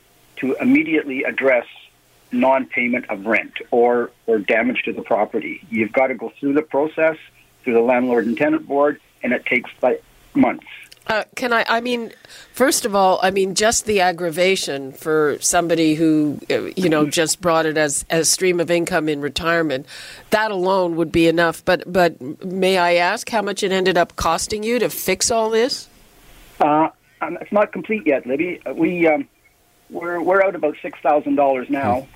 to 0.40 0.54
immediately 0.60 1.24
address 1.24 1.66
non-payment 2.32 3.08
of 3.10 3.26
rent 3.26 3.54
or 3.70 4.10
or 4.26 4.38
damage 4.38 4.82
to 4.84 4.92
the 4.92 5.02
property. 5.02 5.60
You've 5.70 5.92
got 5.92 6.08
to 6.08 6.14
go 6.14 6.32
through 6.38 6.54
the 6.54 6.62
process 6.62 7.16
through 7.62 7.74
the 7.74 7.80
landlord 7.80 8.26
and 8.26 8.36
tenant 8.36 8.66
board, 8.66 9.00
and 9.22 9.32
it 9.32 9.44
takes 9.46 9.70
like 9.82 10.02
months. 10.34 10.66
Uh, 11.06 11.24
can 11.34 11.52
I? 11.52 11.64
I 11.68 11.80
mean, 11.80 12.12
first 12.52 12.84
of 12.84 12.94
all, 12.94 13.18
I 13.22 13.30
mean 13.32 13.54
just 13.54 13.84
the 13.84 14.00
aggravation 14.00 14.92
for 14.92 15.38
somebody 15.40 15.94
who, 15.94 16.38
uh, 16.48 16.70
you 16.76 16.88
know, 16.88 17.06
just 17.06 17.40
brought 17.40 17.66
it 17.66 17.76
as 17.76 18.04
as 18.10 18.28
stream 18.28 18.60
of 18.60 18.70
income 18.70 19.08
in 19.08 19.20
retirement. 19.20 19.86
That 20.30 20.52
alone 20.52 20.94
would 20.96 21.10
be 21.10 21.26
enough. 21.26 21.64
But 21.64 21.90
but 21.92 22.44
may 22.44 22.78
I 22.78 22.94
ask 22.94 23.28
how 23.28 23.42
much 23.42 23.64
it 23.64 23.72
ended 23.72 23.98
up 23.98 24.14
costing 24.14 24.62
you 24.62 24.78
to 24.78 24.88
fix 24.88 25.30
all 25.30 25.50
this? 25.50 25.88
Uh, 26.60 26.90
um, 27.22 27.38
it's 27.40 27.50
not 27.50 27.72
complete 27.72 28.06
yet, 28.06 28.26
Libby. 28.26 28.60
Uh, 28.64 28.74
we 28.74 29.08
um, 29.08 29.26
we're 29.90 30.20
we're 30.20 30.42
out 30.42 30.54
about 30.54 30.76
six 30.82 30.98
thousand 31.00 31.36
dollars 31.36 31.68
now, 31.68 32.06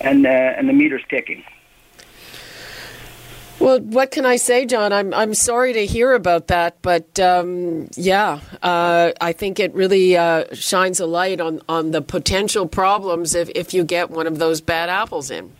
and 0.00 0.26
uh, 0.26 0.28
and 0.28 0.68
the 0.68 0.72
meter's 0.72 1.02
ticking. 1.08 1.44
Well, 3.60 3.80
what 3.80 4.12
can 4.12 4.24
I 4.24 4.36
say, 4.36 4.66
John? 4.66 4.92
I'm 4.92 5.12
I'm 5.12 5.34
sorry 5.34 5.72
to 5.72 5.84
hear 5.84 6.12
about 6.12 6.46
that, 6.46 6.80
but 6.80 7.18
um, 7.18 7.88
yeah, 7.96 8.38
uh, 8.62 9.10
I 9.20 9.32
think 9.32 9.58
it 9.58 9.74
really 9.74 10.16
uh, 10.16 10.54
shines 10.54 11.00
a 11.00 11.06
light 11.06 11.40
on, 11.40 11.60
on 11.68 11.90
the 11.90 12.00
potential 12.00 12.68
problems 12.68 13.34
if, 13.34 13.50
if 13.56 13.74
you 13.74 13.82
get 13.82 14.10
one 14.10 14.28
of 14.28 14.38
those 14.38 14.60
bad 14.60 14.88
apples 14.88 15.32
in. 15.32 15.50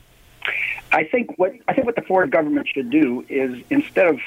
I 0.93 1.05
think 1.05 1.37
what 1.38 1.55
I 1.67 1.75
think 1.75 1.87
what 1.87 1.97
the 1.97 2.03
Ford 2.03 2.31
government 2.31 2.69
should 2.69 2.91
do 2.91 3.27
is 3.29 3.61
instead 3.69 4.07
of 4.07 4.21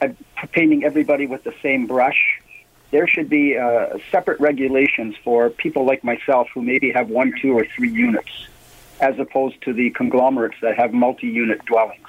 uh, 0.00 0.08
painting 0.52 0.84
everybody 0.84 1.26
with 1.26 1.44
the 1.44 1.54
same 1.62 1.86
brush. 1.86 2.40
There 2.90 3.06
should 3.06 3.28
be 3.28 3.56
uh, 3.56 3.98
separate 4.10 4.40
regulations 4.40 5.14
for 5.22 5.50
people 5.50 5.84
like 5.84 6.02
myself 6.02 6.48
who 6.52 6.62
maybe 6.62 6.90
have 6.90 7.08
one, 7.08 7.32
two, 7.40 7.52
or 7.52 7.64
three 7.64 7.90
units, 7.90 8.48
as 9.00 9.18
opposed 9.18 9.62
to 9.62 9.72
the 9.72 9.90
conglomerates 9.90 10.56
that 10.60 10.76
have 10.76 10.92
multi-unit 10.92 11.64
dwellings. 11.66 12.08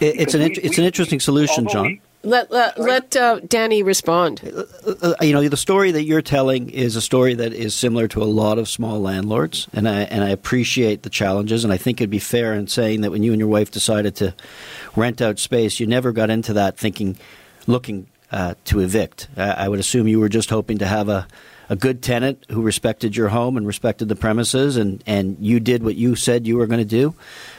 It's 0.00 0.34
an 0.34 0.40
it's 0.42 0.78
an 0.78 0.84
interesting 0.84 1.20
solution, 1.20 1.68
John. 1.68 2.00
Let 2.24 2.50
let, 2.50 2.78
let 2.78 3.16
uh, 3.16 3.40
Danny 3.40 3.82
respond. 3.82 4.40
Uh, 4.44 4.94
uh, 5.02 5.14
you 5.20 5.32
know, 5.32 5.48
the 5.48 5.56
story 5.56 5.90
that 5.90 6.04
you're 6.04 6.22
telling 6.22 6.70
is 6.70 6.94
a 6.94 7.00
story 7.00 7.34
that 7.34 7.52
is 7.52 7.74
similar 7.74 8.06
to 8.08 8.22
a 8.22 8.24
lot 8.24 8.58
of 8.58 8.68
small 8.68 9.00
landlords, 9.00 9.68
and 9.72 9.88
I 9.88 10.02
and 10.02 10.22
I 10.22 10.30
appreciate 10.30 11.02
the 11.02 11.10
challenges, 11.10 11.64
and 11.64 11.72
I 11.72 11.76
think 11.76 12.00
it'd 12.00 12.10
be 12.10 12.20
fair 12.20 12.54
in 12.54 12.68
saying 12.68 13.00
that 13.00 13.10
when 13.10 13.22
you 13.22 13.32
and 13.32 13.40
your 13.40 13.48
wife 13.48 13.70
decided 13.70 14.16
to 14.16 14.34
rent 14.94 15.20
out 15.20 15.38
space, 15.38 15.80
you 15.80 15.86
never 15.86 16.12
got 16.12 16.30
into 16.30 16.52
that 16.52 16.78
thinking, 16.78 17.16
looking 17.66 18.06
uh, 18.32 18.54
to 18.64 18.80
evict. 18.80 19.28
I 19.36 19.68
would 19.68 19.78
assume 19.78 20.08
you 20.08 20.18
were 20.18 20.28
just 20.28 20.50
hoping 20.50 20.78
to 20.78 20.86
have 20.86 21.08
a 21.08 21.28
a 21.72 21.76
good 21.76 22.02
tenant 22.02 22.44
who 22.50 22.60
respected 22.60 23.16
your 23.16 23.28
home 23.28 23.56
and 23.56 23.66
respected 23.66 24.06
the 24.08 24.14
premises, 24.14 24.76
and, 24.76 25.02
and 25.06 25.38
you 25.40 25.58
did 25.58 25.82
what 25.82 25.94
you 25.94 26.14
said 26.14 26.46
you 26.46 26.58
were 26.58 26.66
going 26.66 26.80
to 26.80 26.84
do. 26.84 27.14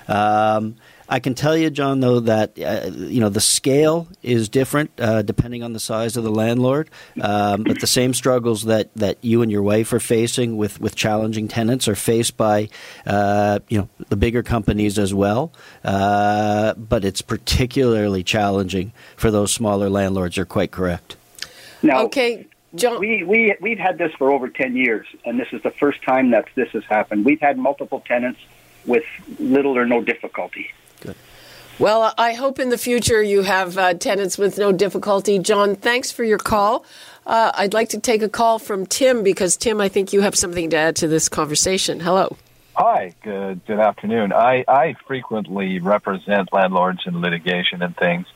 Um, 0.08 0.76
I 1.08 1.20
can 1.20 1.36
tell 1.36 1.56
you, 1.56 1.70
John, 1.70 2.00
though, 2.00 2.22
that 2.22 2.58
uh, 2.60 2.90
you 2.94 3.20
know 3.20 3.30
the 3.30 3.42
scale 3.42 4.08
is 4.22 4.50
different 4.50 4.92
uh, 5.00 5.22
depending 5.22 5.64
on 5.64 5.74
the 5.74 5.80
size 5.80 6.18
of 6.18 6.24
the 6.24 6.32
landlord. 6.32 6.90
Um, 7.22 7.64
but 7.64 7.80
the 7.80 7.88
same 7.88 8.14
struggles 8.14 8.64
that, 8.64 8.94
that 8.96 9.18
you 9.22 9.42
and 9.42 9.52
your 9.52 9.62
wife 9.62 9.92
are 9.94 10.00
facing 10.00 10.58
with, 10.58 10.80
with 10.80 10.96
challenging 10.96 11.48
tenants 11.48 11.88
are 11.88 11.96
faced 11.96 12.38
by 12.38 12.70
uh, 13.06 13.60
you 13.68 13.80
know 13.80 13.90
the 14.10 14.16
bigger 14.16 14.44
companies 14.44 14.98
as 14.98 15.14
well. 15.14 15.52
Uh, 15.84 16.74
but 16.76 17.04
it's 17.06 17.22
particularly 17.22 18.24
challenging 18.24 18.94
for 19.16 19.32
those 19.32 19.52
smaller 19.52 19.90
landlords. 19.90 20.38
You're 20.38 20.46
quite 20.46 20.72
correct. 20.72 21.16
Now, 21.82 22.04
okay. 22.06 22.48
John. 22.76 23.00
We, 23.00 23.24
we, 23.24 23.56
we've 23.62 23.78
had 23.78 23.98
this 23.98 24.12
for 24.14 24.32
over 24.32 24.48
10 24.48 24.76
years, 24.76 25.06
and 25.26 25.40
this 25.40 25.50
is 25.52 25.62
the 25.62 25.70
first 25.70 26.02
time 26.02 26.32
that 26.32 26.48
this 26.56 26.70
has 26.72 26.84
happened. 26.86 27.24
We've 27.24 27.40
had 27.40 27.58
multiple 27.58 28.02
tenants 28.06 28.40
with 28.86 29.04
little 29.38 29.78
or 29.78 29.86
no 29.86 30.02
difficulty. 30.02 30.72
Well, 31.80 32.14
I 32.18 32.34
hope 32.34 32.60
in 32.60 32.70
the 32.70 32.78
future 32.78 33.22
you 33.22 33.42
have 33.42 33.78
uh, 33.78 33.96
tenants 33.96 34.38
with 34.38 34.58
no 34.58 34.72
difficulty. 34.72 35.40
John, 35.40 35.76
thanks 35.76 36.12
for 36.12 36.24
your 36.24 36.38
call. 36.38 36.86
Uh, 37.26 37.52
I'd 37.56 37.74
like 37.74 37.90
to 37.90 38.00
take 38.00 38.22
a 38.22 38.30
call 38.30 38.60
from 38.60 38.86
Tim 38.86 39.24
because, 39.24 39.58
Tim, 39.58 39.82
I 39.82 39.90
think 39.90 40.14
you 40.14 40.22
have 40.22 40.36
something 40.36 40.70
to 40.70 40.78
add 40.78 40.96
to 40.98 41.08
this 41.08 41.30
conversation. 41.30 42.00
Hello. 42.00 42.38
Hi, 42.76 43.14
good, 43.24 43.66
good 43.66 43.80
afternoon. 43.80 44.34
I, 44.34 44.64
I 44.68 44.96
frequently 45.08 45.80
represent 45.80 46.54
landlords 46.54 47.02
in 47.06 47.22
litigation 47.22 47.82
and 47.82 47.96
things. 47.98 48.28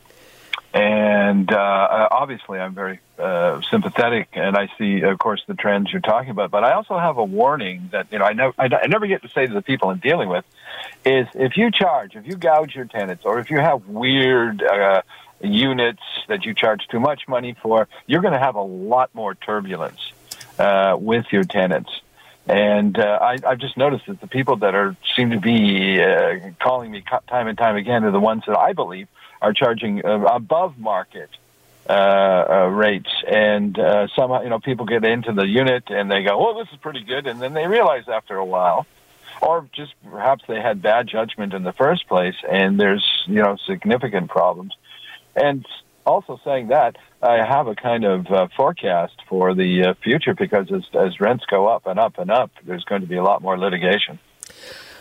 And 0.74 1.52
uh, 1.52 2.08
obviously, 2.12 2.60
I'm 2.60 2.76
very 2.76 3.00
uh, 3.18 3.62
sympathetic, 3.72 4.30
and 4.34 4.56
I 4.56 4.70
see, 4.78 5.02
of 5.02 5.18
course, 5.18 5.42
the 5.48 5.54
trends 5.54 5.92
you're 5.92 6.02
talking 6.02 6.30
about. 6.30 6.52
But 6.52 6.64
I 6.64 6.74
also 6.74 6.98
have 7.00 7.18
a 7.18 7.24
warning 7.24 7.90
that 7.94 8.08
you 8.12 8.20
know 8.20 8.26
I, 8.26 8.34
know, 8.34 8.54
I, 8.60 8.66
I 8.66 8.88
never 8.88 9.08
get 9.08 9.22
to 9.24 9.30
say 9.30 9.48
to 9.48 9.54
the 9.54 9.62
people 9.62 9.90
I'm 9.90 10.00
dealing 10.00 10.30
with 10.30 10.46
is 11.06 11.26
if 11.34 11.56
you 11.56 11.72
charge, 11.72 12.16
if 12.16 12.28
you 12.28 12.36
gouge 12.36 12.76
your 12.76 12.86
tenants, 12.86 13.24
or 13.26 13.40
if 13.40 13.50
you 13.50 13.60
have 13.60 13.88
weird 13.88 14.62
uh, 14.62 15.02
units 15.42 16.04
that 16.28 16.46
you 16.46 16.54
charge 16.54 16.86
too 16.88 17.00
much 17.00 17.28
money 17.28 17.56
for, 17.62 17.88
you're 18.06 18.22
going 18.22 18.34
to 18.34 18.40
have 18.40 18.56
a 18.56 18.62
lot 18.62 19.10
more 19.14 19.36
turbulence 19.36 20.12
uh, 20.60 20.96
with 21.00 21.26
your 21.32 21.44
tenants. 21.44 22.02
And 22.48 22.98
uh, 22.98 23.20
I, 23.22 23.38
I've 23.46 23.60
just 23.60 23.76
noticed 23.76 24.06
that 24.08 24.22
the 24.22 24.28
people 24.28 24.56
that 24.58 24.74
are 24.74 24.96
seem 25.16 25.32
to 25.32 25.40
be 25.40 26.02
uh, 26.02 26.52
calling 26.62 26.92
me 26.92 27.04
time 27.28 27.48
and 27.48 27.58
time 27.58 27.76
again 27.76 28.06
are 28.06 28.12
the 28.12 28.20
ones 28.20 28.44
that 28.48 28.58
I 28.58 28.74
believe 28.74 29.08
are 29.42 29.54
charging 29.54 30.06
uh, 30.06 30.24
above 30.34 30.78
market 30.80 31.30
uh, 31.90 31.94
uh, 31.94 32.68
rates, 32.68 33.10
and 33.28 33.78
uh, 33.78 34.08
somehow 34.16 34.44
you 34.44 34.50
know 34.50 34.60
people 34.60 34.86
get 34.86 35.04
into 35.06 35.34
the 35.34 35.48
unit 35.48 35.86
and 35.88 36.10
they 36.12 36.24
go, 36.24 36.38
"Well, 36.38 36.58
this 36.58 36.72
is 36.74 36.80
pretty 36.80 37.04
good," 37.04 37.28
and 37.28 37.42
then 37.42 37.54
they 37.54 37.68
realize 37.68 38.08
after 38.08 38.38
a 38.38 38.46
while, 38.46 38.86
or 39.42 39.68
just 39.74 39.94
perhaps 40.10 40.44
they 40.48 40.62
had 40.62 40.82
bad 40.82 41.08
judgment 41.08 41.54
in 41.54 41.64
the 41.64 41.74
first 41.74 42.08
place, 42.08 42.36
and 42.50 42.80
there's 42.80 43.06
you 43.26 43.42
know 43.42 43.58
significant 43.66 44.30
problems. 44.30 44.74
And 45.36 45.66
also 46.06 46.40
saying 46.44 46.68
that, 46.70 46.98
I 47.22 47.44
have 47.44 47.68
a 47.68 47.76
kind 47.76 48.06
of 48.06 48.28
uh, 48.28 48.48
forecast 48.56 49.16
for 49.28 49.56
the 49.56 49.88
uh, 49.88 49.94
future 50.04 50.36
because 50.36 50.72
as, 50.72 50.84
as 50.94 51.20
rents 51.20 51.46
go 51.50 51.68
up 51.68 51.88
and 51.88 51.98
up 51.98 52.20
and 52.20 52.30
up, 52.30 52.52
there's 52.66 52.84
going 52.84 53.02
to 53.02 53.08
be 53.08 53.16
a 53.16 53.24
lot 53.24 53.42
more 53.42 53.58
litigation. 53.58 54.20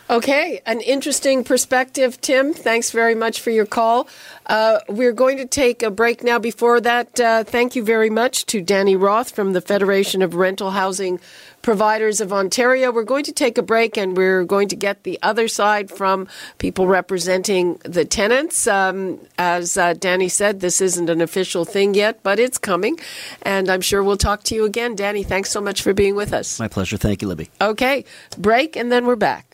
Okay, 0.09 0.61
an 0.67 0.81
interesting 0.83 1.43
perspective, 1.43 2.21
Tim. 2.21 2.55
Thanks 2.55 2.93
very 2.93 3.17
much 3.17 3.41
for 3.41 3.51
your 3.51 3.67
call. 3.67 4.07
Uh, 4.47 4.79
we're 4.89 5.13
going 5.13 5.37
to 5.39 5.47
take 5.47 5.83
a 5.83 5.91
break 5.91 6.23
now. 6.23 6.39
Before 6.39 6.81
that, 6.81 7.19
uh, 7.19 7.43
thank 7.43 7.75
you 7.75 7.83
very 7.83 8.09
much 8.09 8.47
to 8.47 8.63
Danny 8.63 8.95
Roth 8.95 9.35
from 9.35 9.53
the 9.53 9.61
Federation 9.61 10.23
of 10.23 10.37
Rental 10.37 10.71
Housing 10.71 11.19
Providers 11.61 12.21
of 12.21 12.33
Ontario. 12.33 12.93
We're 12.93 13.03
going 13.03 13.25
to 13.25 13.33
take 13.33 13.59
a 13.59 13.63
break 13.63 13.97
and 13.97 14.17
we're 14.17 14.45
going 14.45 14.69
to 14.69 14.77
get 14.77 15.03
the 15.03 15.19
other 15.23 15.49
side 15.49 15.91
from 15.91 16.29
people 16.59 16.87
representing 16.87 17.81
the 17.85 18.05
tenants. 18.05 18.69
Um, 18.69 19.19
as 19.39 19.77
uh, 19.77 19.95
Danny 19.95 20.29
said, 20.29 20.61
this 20.61 20.81
isn't 20.81 21.11
an 21.11 21.21
official 21.21 21.65
thing 21.65 21.95
yet, 21.95 22.23
but 22.23 22.39
it's 22.39 22.59
coming. 22.59 23.01
And 23.43 23.69
I'm 23.69 23.81
sure 23.81 24.05
we'll 24.05 24.17
talk 24.17 24.45
to 24.45 24.55
you 24.55 24.65
again. 24.67 24.95
Danny, 24.95 25.25
thanks 25.25 25.51
so 25.51 25.61
much 25.61 25.83
for 25.83 25.93
being 25.93 26.15
with 26.15 26.33
us. 26.33 26.61
My 26.61 26.69
pleasure. 26.69 26.97
Thank 26.97 27.23
you, 27.23 27.27
Libby. 27.27 27.51
Okay, 27.61 28.05
break 28.39 28.77
and 28.77 28.93
then 28.93 29.05
we're 29.05 29.17
back. 29.17 29.46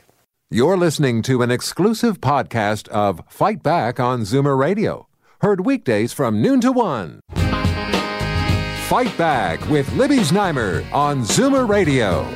You're 0.55 0.77
listening 0.77 1.23
to 1.23 1.41
an 1.41 1.51
exclusive 1.51 2.21
podcast 2.21 2.87
of 2.89 3.23
Fight 3.27 3.63
Back 3.63 3.99
on 3.99 4.21
Zoomer 4.21 4.55
Radio, 4.55 5.09
heard 5.41 5.65
weekdays 5.65 6.13
from 6.13 6.43
noon 6.43 6.61
to 6.61 6.71
one. 6.71 7.21
Fight 8.85 9.17
Back 9.17 9.67
with 9.71 9.91
Libby 9.95 10.19
Znaimer 10.19 10.85
on 10.93 11.23
Zoomer 11.23 11.67
Radio. 11.67 12.29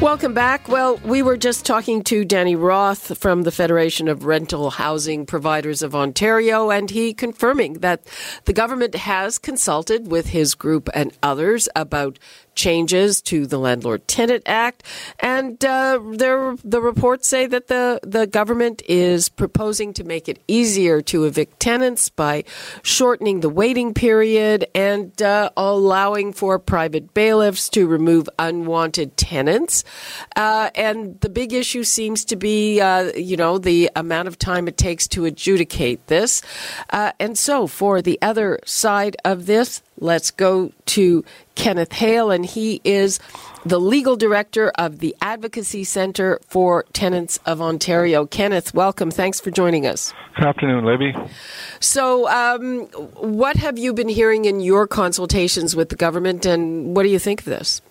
Welcome 0.00 0.32
back. 0.32 0.68
Well, 0.68 0.98
we 1.04 1.22
were 1.22 1.36
just 1.36 1.66
talking 1.66 2.04
to 2.04 2.24
Danny 2.24 2.54
Roth 2.54 3.18
from 3.18 3.42
the 3.42 3.50
Federation 3.50 4.06
of 4.06 4.24
Rental 4.24 4.70
Housing 4.70 5.26
Providers 5.26 5.82
of 5.82 5.94
Ontario, 5.94 6.70
and 6.70 6.88
he 6.88 7.12
confirming 7.12 7.74
that 7.80 8.04
the 8.44 8.52
government 8.52 8.94
has 8.94 9.38
consulted 9.38 10.08
with 10.08 10.28
his 10.28 10.54
group 10.54 10.88
and 10.94 11.12
others 11.20 11.68
about 11.74 12.20
changes 12.58 13.22
to 13.22 13.46
the 13.46 13.56
Landlord 13.56 14.06
Tenant 14.08 14.42
Act. 14.44 14.82
And 15.20 15.64
uh, 15.64 16.00
there, 16.10 16.56
the 16.64 16.82
reports 16.82 17.28
say 17.28 17.46
that 17.46 17.68
the, 17.68 18.00
the 18.02 18.26
government 18.26 18.82
is 18.88 19.28
proposing 19.28 19.94
to 19.94 20.04
make 20.04 20.28
it 20.28 20.42
easier 20.48 21.00
to 21.02 21.24
evict 21.24 21.60
tenants 21.60 22.08
by 22.08 22.42
shortening 22.82 23.40
the 23.40 23.48
waiting 23.48 23.94
period 23.94 24.66
and 24.74 25.22
uh, 25.22 25.50
allowing 25.56 26.32
for 26.32 26.58
private 26.58 27.14
bailiffs 27.14 27.68
to 27.70 27.86
remove 27.86 28.28
unwanted 28.40 29.16
tenants. 29.16 29.84
Uh, 30.34 30.70
and 30.74 31.20
the 31.20 31.28
big 31.28 31.52
issue 31.52 31.84
seems 31.84 32.24
to 32.24 32.34
be, 32.34 32.80
uh, 32.80 33.12
you 33.14 33.36
know, 33.36 33.58
the 33.58 33.88
amount 33.94 34.26
of 34.26 34.36
time 34.36 34.66
it 34.66 34.76
takes 34.76 35.06
to 35.06 35.24
adjudicate 35.24 36.04
this. 36.08 36.42
Uh, 36.90 37.12
and 37.20 37.38
so, 37.38 37.68
for 37.68 38.02
the 38.02 38.18
other 38.20 38.58
side 38.64 39.16
of 39.24 39.46
this, 39.46 39.80
let's 40.00 40.30
go 40.30 40.72
to 40.86 41.24
Kenneth 41.54 41.92
Hale, 41.92 42.30
and 42.30 42.44
he 42.46 42.80
is 42.84 43.18
the 43.64 43.80
legal 43.80 44.16
director 44.16 44.70
of 44.78 45.00
the 45.00 45.14
Advocacy 45.20 45.84
Centre 45.84 46.40
for 46.46 46.84
Tenants 46.92 47.38
of 47.44 47.60
Ontario. 47.60 48.26
Kenneth, 48.26 48.74
welcome. 48.74 49.10
Thanks 49.10 49.40
for 49.40 49.50
joining 49.50 49.86
us. 49.86 50.12
Good 50.36 50.46
afternoon, 50.46 50.84
Libby. 50.84 51.14
So, 51.80 52.28
um, 52.28 52.86
what 53.16 53.56
have 53.56 53.78
you 53.78 53.92
been 53.92 54.08
hearing 54.08 54.44
in 54.44 54.60
your 54.60 54.86
consultations 54.86 55.74
with 55.74 55.88
the 55.88 55.96
government, 55.96 56.46
and 56.46 56.96
what 56.96 57.02
do 57.02 57.08
you 57.08 57.18
think 57.18 57.40
of 57.40 57.46
this? 57.46 57.82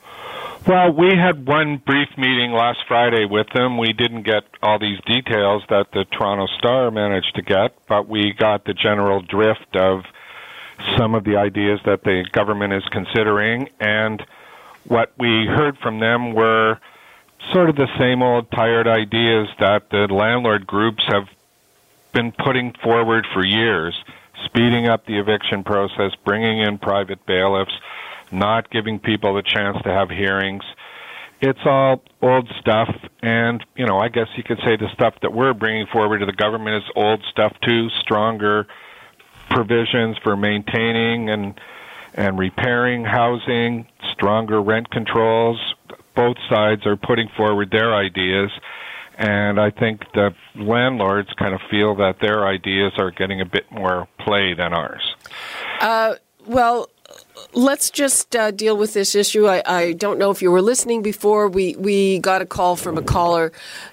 Well, 0.67 0.91
we 0.91 1.15
had 1.15 1.47
one 1.47 1.81
brief 1.85 2.09
meeting 2.17 2.51
last 2.51 2.79
Friday 2.89 3.25
with 3.25 3.47
them. 3.55 3.77
We 3.77 3.93
didn't 3.93 4.23
get 4.23 4.43
all 4.61 4.77
these 4.77 4.99
details 5.05 5.63
that 5.69 5.85
the 5.93 6.03
Toronto 6.11 6.45
Star 6.57 6.91
managed 6.91 7.35
to 7.35 7.41
get, 7.41 7.71
but 7.87 8.09
we 8.09 8.33
got 8.37 8.65
the 8.65 8.73
general 8.73 9.21
drift 9.21 9.75
of 9.75 10.01
some 10.97 11.15
of 11.15 11.23
the 11.23 11.37
ideas 11.37 11.79
that 11.85 12.03
the 12.03 12.25
government 12.31 12.73
is 12.73 12.83
considering, 12.91 13.69
and 13.79 14.25
what 14.85 15.11
we 15.17 15.45
heard 15.45 15.77
from 15.79 15.99
them 15.99 16.33
were 16.33 16.79
sort 17.53 17.69
of 17.69 17.75
the 17.75 17.87
same 17.97 18.21
old 18.21 18.49
tired 18.51 18.87
ideas 18.87 19.47
that 19.59 19.89
the 19.89 20.07
landlord 20.07 20.67
groups 20.67 21.03
have 21.07 21.27
been 22.13 22.31
putting 22.31 22.73
forward 22.83 23.25
for 23.33 23.45
years 23.45 23.95
speeding 24.45 24.87
up 24.87 25.05
the 25.05 25.17
eviction 25.17 25.63
process, 25.63 26.11
bringing 26.23 26.59
in 26.59 26.77
private 26.77 27.25
bailiffs, 27.25 27.73
not 28.31 28.69
giving 28.69 28.99
people 28.99 29.33
the 29.35 29.41
chance 29.41 29.77
to 29.83 29.89
have 29.89 30.09
hearings. 30.09 30.63
It's 31.41 31.59
all 31.65 32.01
old 32.21 32.49
stuff, 32.59 32.89
and 33.21 33.63
you 33.75 33.85
know, 33.85 33.99
I 33.99 34.09
guess 34.09 34.27
you 34.35 34.43
could 34.43 34.59
say 34.59 34.75
the 34.75 34.89
stuff 34.93 35.15
that 35.21 35.33
we're 35.33 35.53
bringing 35.53 35.85
forward 35.87 36.19
to 36.19 36.25
the 36.25 36.31
government 36.31 36.83
is 36.83 36.89
old 36.95 37.23
stuff 37.29 37.53
too, 37.61 37.89
stronger 38.01 38.67
provisions 39.57 40.15
for 40.23 40.37
maintaining 40.37 41.31
and 41.31 41.59
and 42.13 42.37
repairing 42.37 43.03
housing, 43.03 43.87
stronger 44.13 44.61
rent 44.61 44.87
controls. 44.91 45.59
Both 46.15 46.37
sides 46.47 46.85
are 46.85 46.95
putting 46.95 47.27
forward 47.35 47.71
their 47.71 47.95
ideas, 47.95 48.51
And 49.17 49.59
I 49.59 49.71
think 49.71 50.01
the 50.13 50.35
landlords 50.55 51.29
kind 51.39 51.55
of 51.55 51.61
feel 51.71 51.95
that 51.95 52.19
their 52.21 52.47
ideas 52.47 52.93
are 52.99 53.09
getting 53.09 53.41
a 53.41 53.45
bit 53.45 53.65
more 53.71 54.07
play 54.19 54.53
than 54.53 54.73
ours. 54.73 55.15
Uh, 55.81 56.15
well, 56.45 56.89
let's 57.53 57.89
just 57.89 58.35
uh, 58.35 58.51
deal 58.51 58.77
with 58.77 58.93
this 58.93 59.15
issue. 59.15 59.47
I, 59.47 59.63
I, 59.65 59.93
don't 59.93 60.19
know 60.19 60.31
if 60.31 60.41
you 60.41 60.51
were 60.51 60.61
listening 60.61 61.01
before. 61.01 61.47
We 61.47 61.75
we 61.75 62.19
got 62.19 62.41
a 62.41 62.45
call 62.45 62.75
from 62.75 62.97
a 62.97 63.01
caller. 63.01 63.51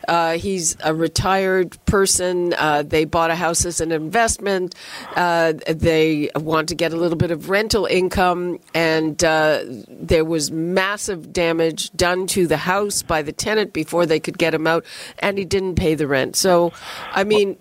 Uh, 0.08 0.36
he's 0.38 0.76
a 0.82 0.94
retired 0.94 1.76
person. 1.86 2.54
Uh, 2.54 2.82
they 2.82 3.04
bought 3.04 3.30
a 3.30 3.34
house 3.34 3.64
as 3.64 3.80
an 3.80 3.92
investment. 3.92 4.74
Uh, 5.16 5.54
they 5.66 6.30
want 6.36 6.68
to 6.68 6.74
get 6.74 6.92
a 6.92 6.96
little 6.96 7.18
bit 7.18 7.30
of 7.30 7.50
rental 7.50 7.86
income, 7.86 8.58
and 8.74 9.22
uh, 9.24 9.64
there 9.88 10.24
was 10.24 10.50
massive 10.50 11.32
damage 11.32 11.90
done 11.92 12.26
to 12.28 12.46
the 12.46 12.58
house 12.58 13.02
by 13.02 13.22
the 13.22 13.32
tenant 13.32 13.72
before 13.72 14.06
they 14.06 14.20
could 14.20 14.38
get 14.38 14.54
him 14.54 14.66
out, 14.66 14.84
and 15.18 15.38
he 15.38 15.44
didn't 15.44 15.76
pay 15.76 15.94
the 15.94 16.06
rent. 16.06 16.36
So, 16.36 16.72
I 17.12 17.24
mean. 17.24 17.48
Well, 17.48 17.58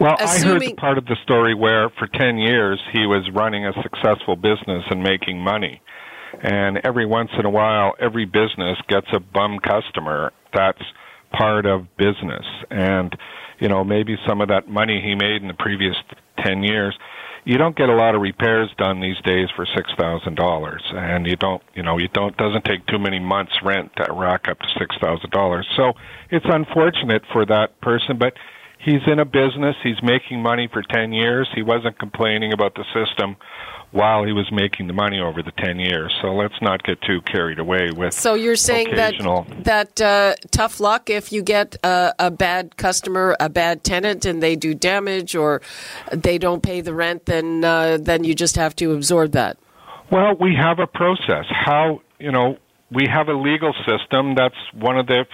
Assuming, 0.00 0.18
I 0.20 0.52
heard 0.52 0.62
the 0.62 0.74
part 0.74 0.98
of 0.98 1.06
the 1.06 1.16
story 1.22 1.54
where 1.54 1.90
for 1.90 2.06
10 2.06 2.38
years 2.38 2.80
he 2.92 3.06
was 3.06 3.28
running 3.32 3.66
a 3.66 3.72
successful 3.82 4.36
business 4.36 4.84
and 4.90 5.02
making 5.02 5.40
money. 5.40 5.80
And 6.42 6.78
every 6.84 7.06
once 7.06 7.30
in 7.38 7.46
a 7.46 7.50
while, 7.50 7.94
every 7.98 8.26
business 8.26 8.78
gets 8.88 9.06
a 9.12 9.20
bum 9.20 9.58
customer. 9.58 10.32
That's 10.54 10.82
part 11.32 11.66
of 11.66 11.86
business. 11.96 12.44
And, 12.70 13.16
you 13.58 13.68
know, 13.68 13.84
maybe 13.84 14.16
some 14.26 14.40
of 14.40 14.48
that 14.48 14.68
money 14.68 15.00
he 15.02 15.14
made 15.14 15.42
in 15.42 15.48
the 15.48 15.54
previous 15.54 15.96
10 16.44 16.62
years, 16.62 16.96
you 17.44 17.58
don't 17.58 17.76
get 17.76 17.88
a 17.88 17.94
lot 17.94 18.14
of 18.14 18.20
repairs 18.20 18.68
done 18.76 19.00
these 19.00 19.20
days 19.24 19.48
for 19.54 19.64
$6,000. 19.66 20.94
And 20.94 21.26
you 21.26 21.36
don't, 21.36 21.62
you 21.74 21.82
know, 21.82 21.96
you 21.96 22.08
don't, 22.08 22.36
doesn't 22.36 22.64
take 22.64 22.84
too 22.86 22.98
many 22.98 23.20
months 23.20 23.52
rent 23.64 23.92
to 23.96 24.12
rack 24.12 24.48
up 24.48 24.58
to 24.58 24.66
$6,000. 24.66 25.64
So 25.76 25.92
it's 26.30 26.46
unfortunate 26.48 27.22
for 27.32 27.46
that 27.46 27.80
person, 27.80 28.18
but 28.18 28.34
he's 28.78 29.02
in 29.06 29.18
a 29.18 29.24
business. 29.24 29.76
He's 29.82 30.02
making 30.02 30.42
money 30.42 30.68
for 30.72 30.82
10 30.82 31.12
years. 31.12 31.48
He 31.54 31.62
wasn't 31.62 31.98
complaining 31.98 32.52
about 32.52 32.74
the 32.74 32.84
system 32.94 33.36
while 33.92 34.24
he 34.24 34.32
was 34.32 34.50
making 34.52 34.86
the 34.88 34.92
money 34.92 35.20
over 35.20 35.42
the 35.42 35.52
10 35.52 35.78
years. 35.78 36.14
So 36.20 36.34
let's 36.34 36.60
not 36.60 36.82
get 36.82 37.00
too 37.02 37.20
carried 37.22 37.58
away 37.58 37.90
with 37.94 38.12
So 38.12 38.34
you're 38.34 38.56
saying 38.56 38.92
occasional... 38.92 39.46
that 39.60 39.96
that 39.96 40.00
uh, 40.00 40.34
tough 40.50 40.80
luck 40.80 41.08
if 41.08 41.32
you 41.32 41.42
get 41.42 41.76
a, 41.82 42.12
a 42.18 42.30
bad 42.30 42.76
customer, 42.76 43.36
a 43.40 43.48
bad 43.48 43.84
tenant 43.84 44.24
and 44.24 44.42
they 44.42 44.56
do 44.56 44.74
damage 44.74 45.34
or 45.34 45.62
they 46.12 46.36
don't 46.36 46.62
pay 46.62 46.80
the 46.80 46.92
rent 46.92 47.26
then 47.26 47.64
uh, 47.64 47.98
then 48.00 48.24
you 48.24 48.34
just 48.34 48.56
have 48.56 48.74
to 48.76 48.92
absorb 48.92 49.32
that. 49.32 49.56
Well, 50.10 50.36
we 50.38 50.54
have 50.54 50.78
a 50.78 50.86
process. 50.86 51.46
How, 51.48 52.00
you 52.18 52.30
know, 52.30 52.58
we 52.90 53.06
have 53.08 53.28
a 53.28 53.34
legal 53.34 53.74
system 53.86 54.34
that's 54.36 54.54
one 54.72 54.98
of 54.98 55.06
the 55.06 55.24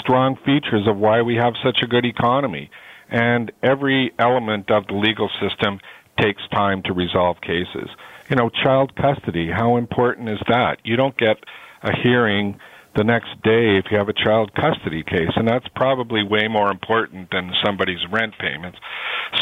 strong 0.00 0.36
features 0.36 0.86
of 0.86 0.96
why 0.96 1.22
we 1.22 1.36
have 1.36 1.54
such 1.62 1.78
a 1.82 1.86
good 1.86 2.04
economy. 2.04 2.70
And 3.08 3.52
every 3.62 4.12
element 4.18 4.70
of 4.70 4.86
the 4.86 4.94
legal 4.94 5.30
system 5.40 5.80
takes 6.18 6.42
time 6.48 6.82
to 6.84 6.92
resolve 6.92 7.40
cases. 7.40 7.88
You 8.28 8.36
know, 8.36 8.48
child 8.48 8.94
custody, 8.96 9.50
how 9.50 9.76
important 9.76 10.28
is 10.28 10.40
that? 10.48 10.78
You 10.84 10.96
don't 10.96 11.16
get 11.16 11.38
a 11.82 11.94
hearing 11.94 12.58
the 12.94 13.04
next 13.04 13.30
day 13.42 13.78
if 13.78 13.86
you 13.90 13.98
have 13.98 14.08
a 14.08 14.12
child 14.12 14.54
custody 14.54 15.02
case, 15.02 15.30
and 15.36 15.48
that's 15.48 15.66
probably 15.68 16.22
way 16.22 16.48
more 16.48 16.70
important 16.70 17.30
than 17.30 17.52
somebody's 17.64 18.06
rent 18.10 18.34
payments. 18.38 18.78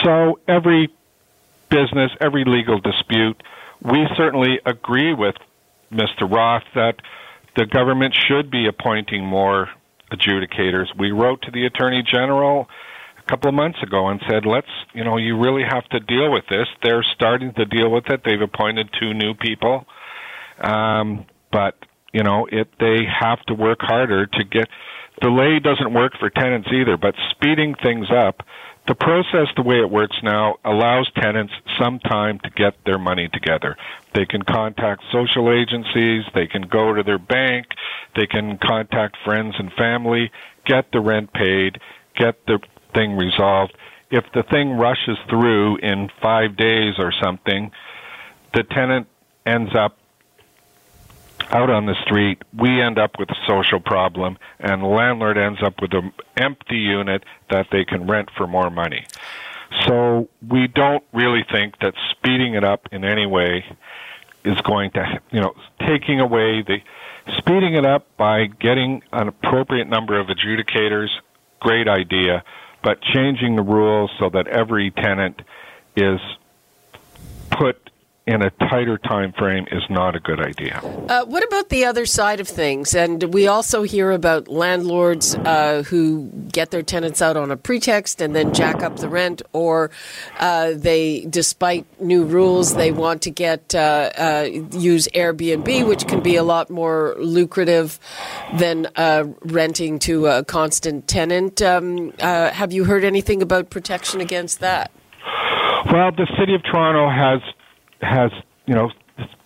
So 0.03 0.39
every 0.47 0.89
business, 1.69 2.13
every 2.21 2.45
legal 2.45 2.81
dispute, 2.81 3.43
we 3.83 4.07
certainly 4.17 4.61
agree 4.65 5.15
with 5.15 5.37
Mr. 5.93 6.31
Roth 6.31 6.65
that 6.75 6.97
the 7.57 7.67
government 7.67 8.15
should 8.15 8.51
be 8.51 8.67
appointing 8.67 9.25
more 9.25 9.69
adjudicators. 10.11 10.87
We 10.99 11.11
wrote 11.13 11.43
to 11.43 11.51
the 11.51 11.67
Attorney 11.67 12.03
General 12.03 12.69
a 13.19 13.31
couple 13.31 13.49
of 13.49 13.55
months 13.55 13.83
ago 13.83 14.09
and 14.09 14.21
said, 14.29 14.45
let's, 14.47 14.69
you 14.95 15.05
know, 15.05 15.17
you 15.17 15.39
really 15.39 15.63
have 15.69 15.89
to 15.91 16.01
deal 16.01 16.31
with 16.33 16.45
this. 16.49 16.67
They're 16.83 17.05
starting 17.15 17.53
to 17.55 17.65
deal 17.65 17.91
with 17.91 18.09
it. 18.09 18.23
They've 18.25 18.41
appointed 18.41 18.91
two 18.99 19.15
new 19.15 19.35
people. 19.35 19.87
Um, 20.61 21.27
but, 21.53 21.77
you 22.13 22.23
know, 22.23 22.47
it, 22.51 22.69
they 22.79 23.05
have 23.05 23.41
to 23.47 23.55
work 23.55 23.79
harder 23.81 24.27
to 24.27 24.45
get, 24.45 24.69
delay 25.21 25.59
doesn't 25.59 25.93
work 25.93 26.13
for 26.19 26.31
tenants 26.31 26.69
either, 26.73 26.97
but 26.97 27.15
speeding 27.31 27.75
things 27.83 28.07
up, 28.11 28.43
the 28.91 28.97
process, 28.97 29.47
the 29.55 29.63
way 29.63 29.79
it 29.79 29.89
works 29.89 30.17
now, 30.21 30.57
allows 30.65 31.09
tenants 31.15 31.53
some 31.79 32.01
time 32.01 32.41
to 32.41 32.51
get 32.51 32.75
their 32.85 32.99
money 32.99 33.29
together. 33.33 33.77
They 34.15 34.27
can 34.27 34.43
contact 34.43 35.05
social 35.13 35.53
agencies, 35.53 36.25
they 36.35 36.49
can 36.49 36.63
go 36.63 36.93
to 36.93 37.05
their 37.05 37.21
bank, 37.21 37.67
they 38.17 38.27
can 38.27 38.59
contact 38.59 39.17
friends 39.25 39.55
and 39.61 39.73
family, 39.75 40.33
get 40.67 40.91
the 40.91 40.99
rent 40.99 41.33
paid, 41.33 41.79
get 42.17 42.45
the 42.47 42.59
thing 42.93 43.17
resolved. 43.17 43.77
If 44.11 44.25
the 44.35 44.43
thing 44.43 44.73
rushes 44.73 45.19
through 45.29 45.77
in 45.77 46.11
five 46.21 46.57
days 46.57 46.95
or 46.99 47.13
something, 47.23 47.71
the 48.55 48.65
tenant 48.65 49.07
ends 49.47 49.71
up 49.73 50.00
out 51.51 51.71
on 51.71 51.87
the 51.87 51.95
street, 52.03 52.43
we 52.57 52.81
end 52.81 52.99
up 52.99 53.19
with 53.19 53.31
a 53.31 53.37
social 53.47 53.81
problem, 53.81 54.39
and 54.59 54.83
the 54.83 54.87
landlord 54.87 55.39
ends 55.39 55.63
up 55.63 55.81
with 55.81 55.93
an 55.95 56.13
empty 56.37 56.77
unit 56.77 57.25
that 57.51 57.67
they 57.73 57.85
can 57.85 58.07
rent 58.07 58.29
for 58.37 58.47
more 58.47 58.71
money. 58.71 59.07
So 59.87 60.29
we 60.47 60.67
don't 60.67 61.05
really 61.13 61.45
think 61.51 61.79
that 61.81 61.95
speeding 62.11 62.55
it 62.55 62.65
up 62.65 62.89
in 62.93 63.05
any 63.05 63.27
way 63.27 63.65
is 64.45 64.61
going 64.63 64.91
to, 64.93 65.21
you 65.31 65.41
know, 65.41 65.55
taking 65.87 66.21
away 66.21 66.63
the 66.63 66.79
speeding 67.39 67.75
it 67.75 67.85
up 67.85 68.07
by 68.17 68.47
getting 68.47 69.03
an 69.13 69.29
appropriate 69.29 69.89
number 69.89 70.19
of 70.19 70.29
adjudicators, 70.29 71.09
great 71.61 71.89
idea, 71.89 72.43
but 72.83 73.01
changing 73.03 73.57
the 73.57 73.63
rules 73.63 74.11
so 74.19 74.31
that 74.31 74.47
every 74.47 74.91
tenant 74.91 75.43
is 75.97 76.21
put 77.51 77.90
in 78.31 78.43
a 78.43 78.51
tighter 78.69 78.97
time 78.97 79.33
frame 79.33 79.67
is 79.73 79.83
not 79.91 80.15
a 80.15 80.21
good 80.21 80.41
idea. 80.41 80.81
Uh, 81.09 81.25
what 81.25 81.43
about 81.43 81.69
the 81.69 81.85
other 81.85 82.07
side 82.07 82.39
of 82.39 82.47
things? 82.47 82.95
And 82.95 83.35
we 83.35 83.49
also 83.49 83.83
hear 83.83 84.13
about 84.13 84.47
landlords 84.47 85.35
uh, 85.35 85.83
who 85.83 86.31
get 86.53 86.71
their 86.71 86.83
tenants 86.83 87.21
out 87.21 87.37
on 87.37 87.51
a 87.51 87.57
pretext 87.57 88.21
and 88.21 88.35
then 88.35 88.55
jack 88.55 88.85
up 88.85 88.97
the 88.99 89.09
rent, 89.09 89.43
or 89.53 89.91
uh, 90.39 90.73
they, 90.77 91.27
despite 91.29 91.85
new 92.01 92.25
rules, 92.25 92.77
they 92.77 92.93
want 92.93 93.23
to 93.23 93.31
get 93.31 93.75
uh, 93.75 94.11
uh, 94.17 94.49
use 94.73 95.09
Airbnb, 95.09 95.89
which 95.89 96.07
can 96.07 96.21
be 96.21 96.37
a 96.37 96.45
lot 96.45 96.71
more 96.71 97.17
lucrative 97.19 97.99
than 98.55 98.87
uh, 98.95 99.25
renting 99.43 99.99
to 99.99 100.27
a 100.27 100.45
constant 100.45 101.09
tenant. 101.09 101.61
Um, 101.61 102.13
have 102.21 102.73
you 102.73 102.85
heard 102.85 103.03
anything 103.03 103.43
about 103.43 103.71
protection 103.71 104.21
against 104.21 104.61
that? 104.61 104.93
Well, 105.93 106.13
the 106.13 106.29
city 106.39 106.55
of 106.55 106.63
Toronto 106.63 107.09
has 107.09 107.41
has, 108.03 108.31
you 108.67 108.75
know, 108.75 108.91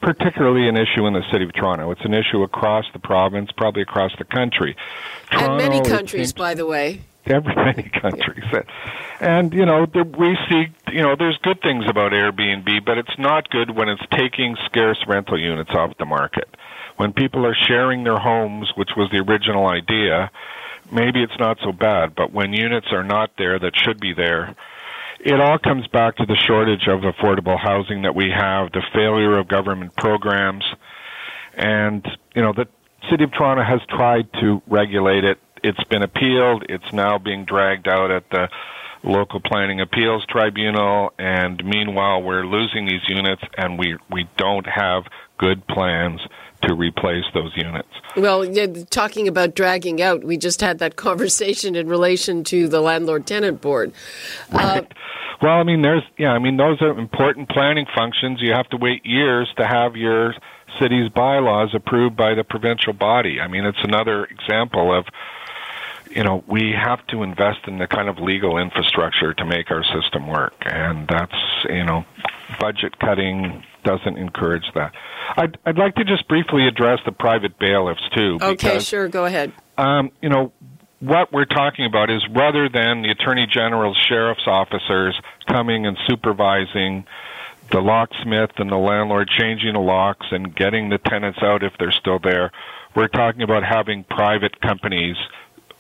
particularly 0.01 0.69
an 0.69 0.77
issue 0.77 1.07
in 1.07 1.15
the 1.15 1.23
city 1.33 1.45
of 1.45 1.53
Toronto. 1.53 1.91
It's 1.91 2.05
an 2.05 2.15
issue 2.15 2.43
across 2.43 2.85
the 2.93 2.99
province, 2.99 3.51
probably 3.57 3.83
across 3.83 4.13
the 4.19 4.25
country. 4.25 4.77
Toronto, 5.31 5.65
and 5.65 5.73
many 5.73 5.89
countries, 5.89 6.33
by 6.33 6.55
the 6.55 6.67
way. 6.67 7.03
Every 7.27 7.55
many 7.57 7.89
countries, 7.89 8.45
yeah. 8.53 8.63
and 9.19 9.55
you 9.55 9.65
know 9.65 9.87
there, 9.87 10.05
we 10.05 10.37
see 10.51 10.67
you 10.93 11.01
know 11.01 11.17
there's 11.19 11.39
good 11.39 11.63
things 11.63 11.87
about 11.89 12.13
Airbnb, 12.13 12.85
but 12.85 12.99
it's 12.99 13.19
not 13.19 13.49
good 13.49 13.71
when 13.71 13.89
it's 13.89 14.03
taking 14.11 14.57
scarce 14.67 15.03
rental 15.09 15.41
units 15.41 15.71
off 15.71 15.97
the 15.97 16.05
market. 16.05 16.49
When 16.97 17.15
people 17.15 17.47
are 17.47 17.55
sharing 17.55 18.05
their 18.05 18.19
homes, 18.19 18.73
which 18.77 18.91
was 18.95 19.11
the 19.11 19.19
original 19.19 19.67
idea, 19.67 20.31
maybe 20.93 21.23
it's 21.23 21.39
not 21.39 21.59
so 21.65 21.73
bad. 21.73 22.15
But 22.15 22.33
when 22.33 22.53
units 22.53 22.89
are 22.93 23.03
not 23.03 23.31
there 23.39 23.59
that 23.59 23.73
should 23.75 24.01
be 24.01 24.13
there, 24.13 24.55
it 25.25 25.41
all 25.41 25.59
comes 25.59 25.87
back 25.89 26.17
to 26.17 26.27
the 26.27 26.37
shortage 26.37 26.87
of 26.87 27.01
affordable 27.01 27.59
housing 27.59 28.03
that 28.03 28.15
we 28.15 28.31
have, 28.31 28.71
the 28.73 28.83
failure 28.93 29.39
of 29.39 29.49
government 29.49 29.97
programs, 29.97 30.65
and 31.55 32.07
you 32.35 32.43
know 32.43 32.53
the 32.53 32.69
city 33.11 33.25
of 33.25 33.33
Toronto 33.33 33.63
has 33.65 33.81
tried 33.89 34.31
to 34.41 34.63
regulate 34.67 35.25
it. 35.25 35.39
It's 35.63 35.83
been 35.85 36.03
appealed. 36.03 36.67
It's 36.69 36.93
now 36.93 37.19
being 37.19 37.47
dragged 37.47 37.89
out 37.89 38.11
at 38.11 38.29
the 38.31 38.49
local 39.03 39.41
planning 39.41 39.81
appeals 39.81 40.25
tribunal 40.27 41.13
and 41.19 41.63
meanwhile 41.63 42.23
we're 42.23 42.47
losing 42.47 42.87
these 42.87 43.03
units 43.07 43.43
and 43.59 43.79
we 43.79 43.99
we 44.11 44.27
don't 44.39 44.67
have 44.67 45.05
good 45.37 45.67
plans 45.67 46.21
to 46.67 46.75
replace 46.75 47.25
those 47.35 47.53
units. 47.57 47.89
Well, 48.17 48.47
talking 48.91 49.29
about 49.29 49.55
dragging 49.55 50.01
out, 50.03 50.25
we 50.25 50.37
just 50.37 50.61
had 50.61 50.79
that 50.79 50.97
conversation 51.05 51.75
in 51.75 51.89
relation 51.89 52.45
to 52.45 52.69
the 52.69 52.81
landlord 52.81 53.27
tenant 53.27 53.61
board. 53.61 53.93
Right. 54.53 54.79
Uh, 54.79 54.83
well, 55.43 55.59
I 55.59 55.63
mean, 55.65 55.83
there's 55.83 56.03
yeah, 56.17 56.31
I 56.31 56.39
mean, 56.39 56.57
those 56.57 56.81
are 56.81 56.99
important 56.99 57.49
planning 57.49 57.87
functions. 57.95 58.41
You 58.41 58.53
have 58.53 58.69
to 58.71 58.77
wait 58.77 59.05
years 59.05 59.53
to 59.59 59.67
have 59.67 59.97
your 59.97 60.35
city's 60.81 61.09
bylaws 61.11 61.75
approved 61.75 62.17
by 62.17 62.35
the 62.35 62.45
provincial 62.45 62.93
body. 62.93 63.41
I 63.41 63.49
mean, 63.49 63.65
it's 63.65 63.83
another 63.83 64.25
example 64.25 64.97
of 64.97 65.07
you 66.11 66.23
know, 66.23 66.45
we 66.47 66.73
have 66.73 67.05
to 67.09 67.23
invest 67.23 67.67
in 67.67 67.79
the 67.79 67.87
kind 67.87 68.09
of 68.09 68.19
legal 68.19 68.57
infrastructure 68.57 69.35
to 69.35 69.45
make 69.45 69.71
our 69.71 69.83
system 69.85 70.29
work, 70.29 70.55
and 70.61 71.09
that's 71.09 71.35
you 71.69 71.85
know, 71.85 72.05
budget 72.59 72.99
cutting 72.99 73.65
doesn't 73.85 74.17
encourage 74.17 74.65
that. 74.75 74.93
I'd, 75.37 75.59
I'd 75.65 75.79
like 75.79 75.95
to 75.97 76.05
just 76.05 76.27
briefly 76.29 76.67
address 76.67 77.01
the 77.05 77.13
private 77.13 77.59
bailiffs 77.59 78.09
too. 78.15 78.39
Okay, 78.41 78.79
sure, 78.81 79.09
go 79.09 79.25
ahead. 79.25 79.53
Um, 79.77 80.11
you 80.23 80.29
know, 80.29 80.53
what 81.01 81.33
we're 81.33 81.45
talking 81.45 81.85
about 81.85 82.11
is 82.11 82.23
rather 82.35 82.69
than 82.69 83.03
the 83.03 83.11
Attorney 83.11 83.47
General's 83.47 83.97
sheriff's 84.09 84.47
officers 84.47 85.19
coming 85.47 85.87
and 85.87 85.99
supervising 86.07 87.05
the 87.71 87.81
locksmith 87.81 88.53
and 88.57 88.71
the 88.71 88.77
landlord 88.77 89.29
changing 89.29 89.73
the 89.75 89.81
locks 89.81 90.27
and 90.31 90.55
getting 90.55 90.89
the 90.89 90.99
tenants 90.99 91.41
out 91.43 91.63
if 91.63 91.73
they're 91.79 91.93
still 91.93 92.19
there, 92.19 92.53
we're 92.95 93.09
talking 93.09 93.43
about 93.43 93.65
having 93.65 94.05
private 94.05 94.61
companies 94.61 95.17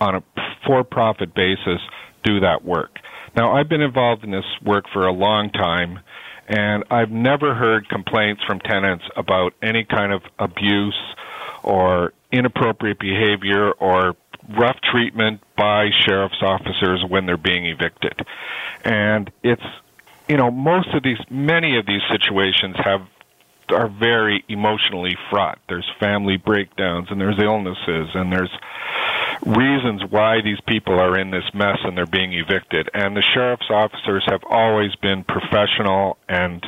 on 0.00 0.16
a 0.16 0.22
for 0.66 0.83
profit 0.85 1.35
basis 1.35 1.81
do 2.22 2.40
that 2.40 2.64
work. 2.64 2.98
Now, 3.37 3.53
I've 3.53 3.68
been 3.68 3.81
involved 3.81 4.24
in 4.24 4.31
this 4.31 4.44
work 4.62 4.87
for 4.92 5.07
a 5.07 5.12
long 5.12 5.50
time, 5.50 6.00
and 6.48 6.85
I've 6.90 7.11
never 7.11 7.54
heard 7.54 7.88
complaints 7.88 8.42
from 8.44 8.61
tenants 8.61 9.04
about 9.16 9.54
any 9.62 9.85
kind 9.85 10.12
of 10.12 10.22
abuse 10.38 10.98
or 11.62 12.12
inappropriate 12.30 12.98
behavior 12.98 13.70
or 13.72 14.16
rough 14.50 14.76
treatment 14.83 15.40
by 15.57 15.90
sheriff's 16.04 16.42
officers 16.42 17.04
when 17.09 17.26
they're 17.26 17.37
being 17.37 17.66
evicted. 17.66 18.26
And 18.85 19.30
it's, 19.42 19.62
you 20.28 20.37
know, 20.37 20.50
most 20.50 20.88
of 20.94 21.02
these, 21.02 21.18
many 21.30 21.78
of 21.78 21.87
these 21.87 22.02
situations 22.11 22.76
have 22.76 23.07
are 23.70 23.88
very 23.88 24.44
emotionally 24.48 25.16
fraught. 25.30 25.59
There's 25.68 25.90
family 25.98 26.37
breakdowns 26.37 27.09
and 27.11 27.18
there's 27.18 27.38
illnesses 27.38 28.11
and 28.14 28.30
there's 28.30 28.50
reasons 29.44 30.03
why 30.11 30.40
these 30.42 30.61
people 30.66 30.99
are 30.99 31.18
in 31.18 31.31
this 31.31 31.44
mess 31.55 31.79
and 31.85 31.97
they're 31.97 32.07
being 32.07 32.33
evicted. 32.33 32.88
And 32.94 33.16
the 33.16 33.23
sheriff's 33.35 33.70
officers 33.70 34.25
have 34.27 34.42
always 34.49 34.94
been 34.97 35.25
professional 35.25 36.18
and 36.29 36.64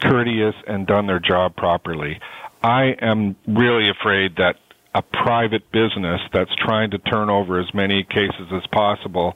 courteous 0.00 0.54
and 0.66 0.86
done 0.86 1.06
their 1.06 1.20
job 1.20 1.56
properly. 1.56 2.20
I 2.62 2.96
am 3.00 3.36
really 3.46 3.88
afraid 3.90 4.36
that 4.36 4.56
a 4.94 5.02
private 5.02 5.70
business 5.72 6.20
that's 6.32 6.54
trying 6.56 6.90
to 6.90 6.98
turn 6.98 7.30
over 7.30 7.58
as 7.58 7.72
many 7.72 8.04
cases 8.04 8.48
as 8.52 8.66
possible 8.72 9.34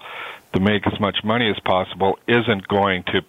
to 0.53 0.61
make 0.61 0.87
as 0.87 1.01
much 1.01 1.19
money 1.25 1.51
as 1.51 1.59
possible 1.65 2.19
isn't 2.29 2.69
going 2.69 3.03
to 3.05 3.23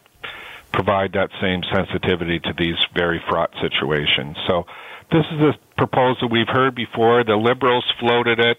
provide 0.74 1.14
that 1.14 1.30
same 1.42 1.62
sensitivity 1.74 2.40
to 2.40 2.54
these 2.58 2.76
very 2.94 3.22
fraught 3.30 3.52
situations. 3.62 4.38
So 4.46 4.66
this 5.12 5.26
is 5.32 5.40
a 5.40 5.54
proposal 5.78 6.30
we've 6.30 6.50
heard 6.50 6.76
before. 6.76 7.24
The 7.24 7.36
liberals 7.36 7.86
floated 8.00 8.40
it 8.40 8.58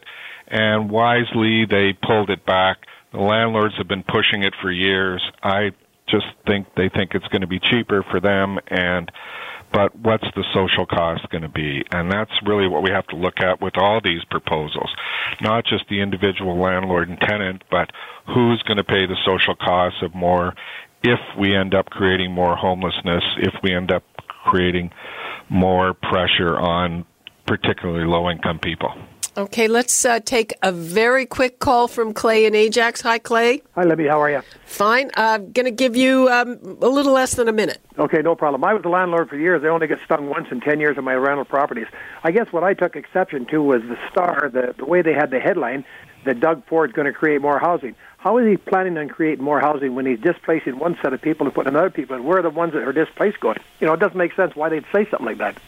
and 0.51 0.91
wisely 0.91 1.65
they 1.67 1.93
pulled 1.93 2.31
it 2.31 2.45
back. 2.45 2.79
The 3.13 3.21
landlords 3.21 3.75
have 3.79 3.89
been 3.89 4.03
pushing 4.05 4.43
it 4.43 4.55
for 4.61 4.71
years. 4.71 5.23
I 5.43 5.73
just 6.09 6.27
think 6.47 6.67
they 6.77 6.89
think 6.89 7.15
it's 7.15 7.29
going 7.29 7.43
to 7.43 7.47
be 7.47 7.61
cheaper 7.61 8.05
for 8.11 8.21
them 8.21 8.59
and 8.69 9.11
but 9.73 9.95
what's 9.97 10.25
the 10.35 10.45
social 10.55 10.87
cost 10.87 11.29
going 11.31 11.43
to 11.43 11.49
be? 11.49 11.85
And 11.93 12.11
that's 12.11 12.33
really 12.47 12.69
what 12.69 12.83
we 12.83 12.91
have 12.91 13.07
to 13.09 13.17
look 13.17 13.41
at 13.41 13.61
with 13.61 13.77
all 13.77 14.01
these 14.03 14.25
proposals. 14.31 14.91
Not 15.41 15.67
just 15.67 15.85
the 15.91 16.01
individual 16.01 16.59
landlord 16.59 17.09
and 17.11 17.21
tenant, 17.21 17.65
but 17.71 17.91
who's 18.27 18.63
going 18.63 18.79
to 18.79 18.85
pay 18.85 19.07
the 19.07 19.17
social 19.27 19.55
costs 19.55 20.01
of 20.03 20.15
more 20.15 20.55
if 21.03 21.21
we 21.39 21.55
end 21.55 21.75
up 21.75 21.91
creating 21.91 22.33
more 22.33 22.57
homelessness, 22.57 23.23
if 23.39 23.55
we 23.63 23.75
end 23.75 23.93
up 23.93 24.03
creating 24.45 24.91
more 25.49 25.95
pressure 25.95 26.59
on 26.59 27.05
particularly 27.47 28.07
low 28.07 28.31
income 28.31 28.59
people. 28.59 28.93
Okay, 29.39 29.69
let's 29.69 30.05
uh, 30.05 30.19
take 30.19 30.53
a 30.65 30.73
very 30.73 31.25
quick 31.25 31.61
call 31.61 31.87
from 31.87 32.13
Clay 32.13 32.45
in 32.45 32.57
Ajax. 32.57 33.03
Hi, 33.03 33.19
Clay. 33.19 33.63
Hi, 33.77 33.85
Libby. 33.85 34.09
How 34.09 34.21
are 34.21 34.29
you? 34.29 34.43
Fine. 34.67 35.13
I'm 35.15 35.43
uh, 35.43 35.45
going 35.53 35.67
to 35.67 35.71
give 35.71 35.95
you 35.95 36.29
um, 36.29 36.59
a 36.83 36.89
little 36.89 37.13
less 37.13 37.37
than 37.37 37.47
a 37.47 37.53
minute. 37.53 37.79
Okay, 38.01 38.21
no 38.21 38.35
problem. 38.35 38.65
I 38.65 38.75
was 38.75 38.85
a 38.85 38.89
landlord 38.89 39.29
for 39.29 39.37
years. 39.37 39.63
I 39.63 39.69
only 39.69 39.87
get 39.87 40.01
stung 40.05 40.29
once 40.29 40.49
in 40.51 40.61
10 40.61 40.81
years 40.81 40.99
of 40.99 41.05
my 41.05 41.15
rental 41.15 41.45
properties. 41.45 41.87
I 42.25 42.33
guess 42.33 42.53
what 42.53 42.65
I 42.65 42.75
took 42.75 42.97
exception 42.97 43.47
to 43.47 43.63
was 43.63 43.81
the 43.83 43.97
star, 44.11 44.51
the, 44.53 44.75
the 44.77 44.85
way 44.85 45.03
they 45.03 45.15
had 45.15 45.31
the 45.31 45.39
headline 45.39 45.85
that 46.25 46.41
Doug 46.41 46.67
Ford's 46.67 46.93
going 46.93 47.07
to 47.07 47.13
create 47.13 47.41
more 47.41 47.61
housing. 47.61 47.95
How 48.17 48.39
is 48.39 48.49
he 48.49 48.57
planning 48.57 48.99
on 48.99 49.09
creating 49.09 49.45
more 49.45 49.61
housing 49.61 49.95
when 49.95 50.05
he's 50.05 50.19
displacing 50.19 50.81
one 50.81 50.99
set 51.01 51.13
of 51.13 51.23
people 51.23 51.47
and 51.47 51.55
putting 51.55 51.73
another 51.73 51.91
people? 51.91 52.17
And 52.17 52.25
where 52.25 52.39
are 52.39 52.43
the 52.43 52.51
ones 52.51 52.73
that 52.73 52.83
are 52.83 52.93
displaced 52.93 53.39
going? 53.39 53.59
You 53.79 53.87
know, 53.87 53.93
it 53.93 54.01
doesn't 54.01 54.19
make 54.19 54.35
sense 54.35 54.57
why 54.57 54.69
they'd 54.69 54.85
say 54.93 55.09
something 55.09 55.27
like 55.27 55.39
that. 55.39 55.59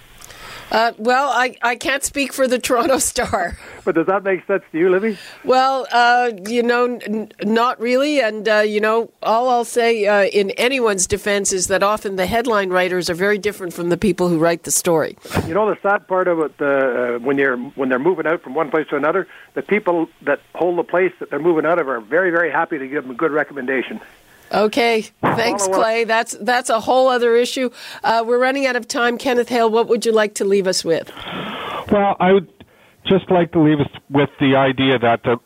Uh, 0.70 0.92
well, 0.98 1.30
I, 1.30 1.56
I 1.62 1.74
can't 1.74 2.04
speak 2.04 2.33
for 2.33 2.46
the 2.46 2.59
Toronto 2.70 2.98
Star. 2.98 3.59
But 3.85 3.94
does 3.94 4.06
that 4.06 4.22
make 4.22 4.46
sense 4.46 4.62
to 4.72 4.78
you, 4.78 4.90
Libby? 4.90 5.18
Well, 5.44 5.87
uh, 5.90 6.30
you 6.46 6.62
know, 6.62 6.85
n- 6.85 7.33
not 7.42 7.80
really. 7.80 8.20
And, 8.20 8.48
uh, 8.48 8.59
you 8.59 8.80
know, 8.80 9.11
all 9.22 9.48
I'll 9.48 9.64
say 9.64 10.06
uh, 10.06 10.24
in 10.26 10.50
anyone's 10.52 11.06
defense 11.06 11.52
is 11.52 11.66
that 11.68 11.83
often 11.83 12.16
the 12.16 12.26
headline 12.26 12.70
writers 12.70 13.11
are 13.11 13.14
very 13.14 13.38
different 13.38 13.72
from 13.72 13.88
the 13.88 13.96
people 13.96 14.28
who 14.28 14.38
write 14.38 14.62
the 14.62 14.70
story. 14.70 15.16
You 15.46 15.54
know, 15.54 15.68
the 15.68 15.78
sad 15.83 16.06
part 16.06 16.28
of 16.28 16.38
it, 16.40 16.61
uh, 16.61 17.18
when, 17.18 17.38
you're, 17.38 17.56
when 17.56 17.88
they're 17.88 17.98
moving 17.98 18.26
out 18.26 18.42
from 18.42 18.54
one 18.54 18.70
place 18.70 18.87
to 18.88 18.96
another, 18.96 19.26
the 19.54 19.62
people 19.62 20.09
that 20.22 20.40
hold 20.54 20.78
the 20.78 20.85
place 20.85 21.12
that 21.18 21.30
they're 21.30 21.38
moving 21.40 21.66
out 21.66 21.78
of 21.78 21.88
are 21.88 22.00
very, 22.00 22.30
very 22.30 22.50
happy 22.50 22.78
to 22.78 22.87
give 22.87 23.02
them 23.04 23.11
a 23.11 23.16
good 23.16 23.33
recommendation. 23.33 24.00
Okay, 24.52 25.02
thanks, 25.20 25.68
Clay. 25.68 26.04
That's 26.04 26.36
that's 26.40 26.70
a 26.70 26.80
whole 26.80 27.08
other 27.08 27.36
issue. 27.36 27.70
Uh, 28.02 28.24
we're 28.26 28.38
running 28.38 28.66
out 28.66 28.76
of 28.76 28.88
time. 28.88 29.16
Kenneth 29.16 29.48
Hale, 29.48 29.70
what 29.70 29.88
would 29.88 30.04
you 30.04 30.12
like 30.12 30.34
to 30.34 30.44
leave 30.44 30.66
us 30.66 30.84
with? 30.84 31.10
Well, 31.90 32.16
I 32.18 32.32
would 32.32 32.48
just 33.06 33.30
like 33.30 33.52
to 33.52 33.60
leave 33.60 33.80
us 33.80 33.90
with 34.08 34.30
the 34.40 34.56
idea 34.56 34.98
that 34.98 35.22
the 35.22 35.38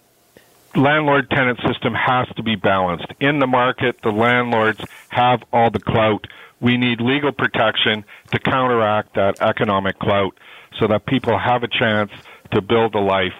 landlord 0.74 1.30
tenant 1.30 1.60
system 1.66 1.94
has 1.94 2.26
to 2.36 2.42
be 2.42 2.56
balanced. 2.56 3.06
In 3.20 3.38
the 3.38 3.46
market, 3.46 3.96
the 4.02 4.10
landlords 4.10 4.80
have 5.10 5.42
all 5.52 5.70
the 5.70 5.80
clout. 5.80 6.26
We 6.60 6.76
need 6.76 7.00
legal 7.00 7.32
protection 7.32 8.04
to 8.32 8.38
counteract 8.38 9.14
that 9.14 9.40
economic 9.40 9.98
clout 9.98 10.36
so 10.78 10.86
that 10.88 11.06
people 11.06 11.38
have 11.38 11.62
a 11.62 11.68
chance 11.68 12.10
to 12.52 12.62
build 12.62 12.94
a 12.94 13.00
life 13.00 13.32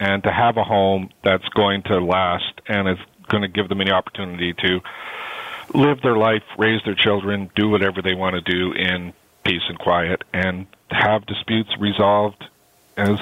and 0.00 0.22
to 0.24 0.32
have 0.32 0.56
a 0.56 0.64
home 0.64 1.10
that's 1.22 1.48
going 1.50 1.82
to 1.84 1.98
last 2.00 2.60
and 2.66 2.88
is 2.88 2.98
going 3.28 3.42
to 3.42 3.48
give 3.48 3.68
them 3.68 3.80
any 3.80 3.90
opportunity 3.90 4.52
to 4.52 4.80
live 5.74 6.00
their 6.02 6.16
life, 6.16 6.42
raise 6.56 6.80
their 6.84 6.94
children, 6.94 7.50
do 7.54 7.68
whatever 7.68 8.00
they 8.00 8.14
want 8.14 8.34
to 8.34 8.40
do 8.40 8.72
in 8.72 9.12
peace 9.44 9.62
and 9.68 9.78
quiet, 9.78 10.22
and 10.32 10.66
have 10.90 11.26
disputes 11.26 11.70
resolved 11.78 12.44
as 12.96 13.18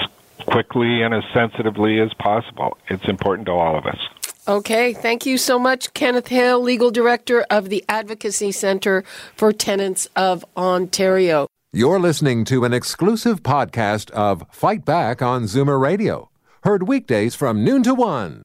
quickly 0.46 1.02
and 1.02 1.14
as 1.14 1.24
sensitively 1.32 2.00
as 2.00 2.12
possible. 2.14 2.76
It's 2.88 3.08
important 3.08 3.46
to 3.46 3.52
all 3.52 3.76
of 3.76 3.86
us. 3.86 3.98
Okay, 4.46 4.92
thank 4.92 5.24
you 5.24 5.38
so 5.38 5.58
much, 5.58 5.94
Kenneth 5.94 6.28
Hale, 6.28 6.60
Legal 6.60 6.90
Director 6.90 7.46
of 7.48 7.68
the 7.68 7.84
Advocacy 7.88 8.50
Centre 8.50 9.04
for 9.36 9.52
Tenants 9.52 10.08
of 10.16 10.44
Ontario. 10.56 11.46
You're 11.72 12.00
listening 12.00 12.44
to 12.46 12.64
an 12.64 12.74
exclusive 12.74 13.42
podcast 13.42 14.10
of 14.10 14.44
Fight 14.50 14.84
Back 14.84 15.22
on 15.22 15.44
Zoomer 15.44 15.80
Radio, 15.80 16.28
heard 16.64 16.88
weekdays 16.88 17.34
from 17.34 17.64
noon 17.64 17.82
to 17.84 17.94
one. 17.94 18.40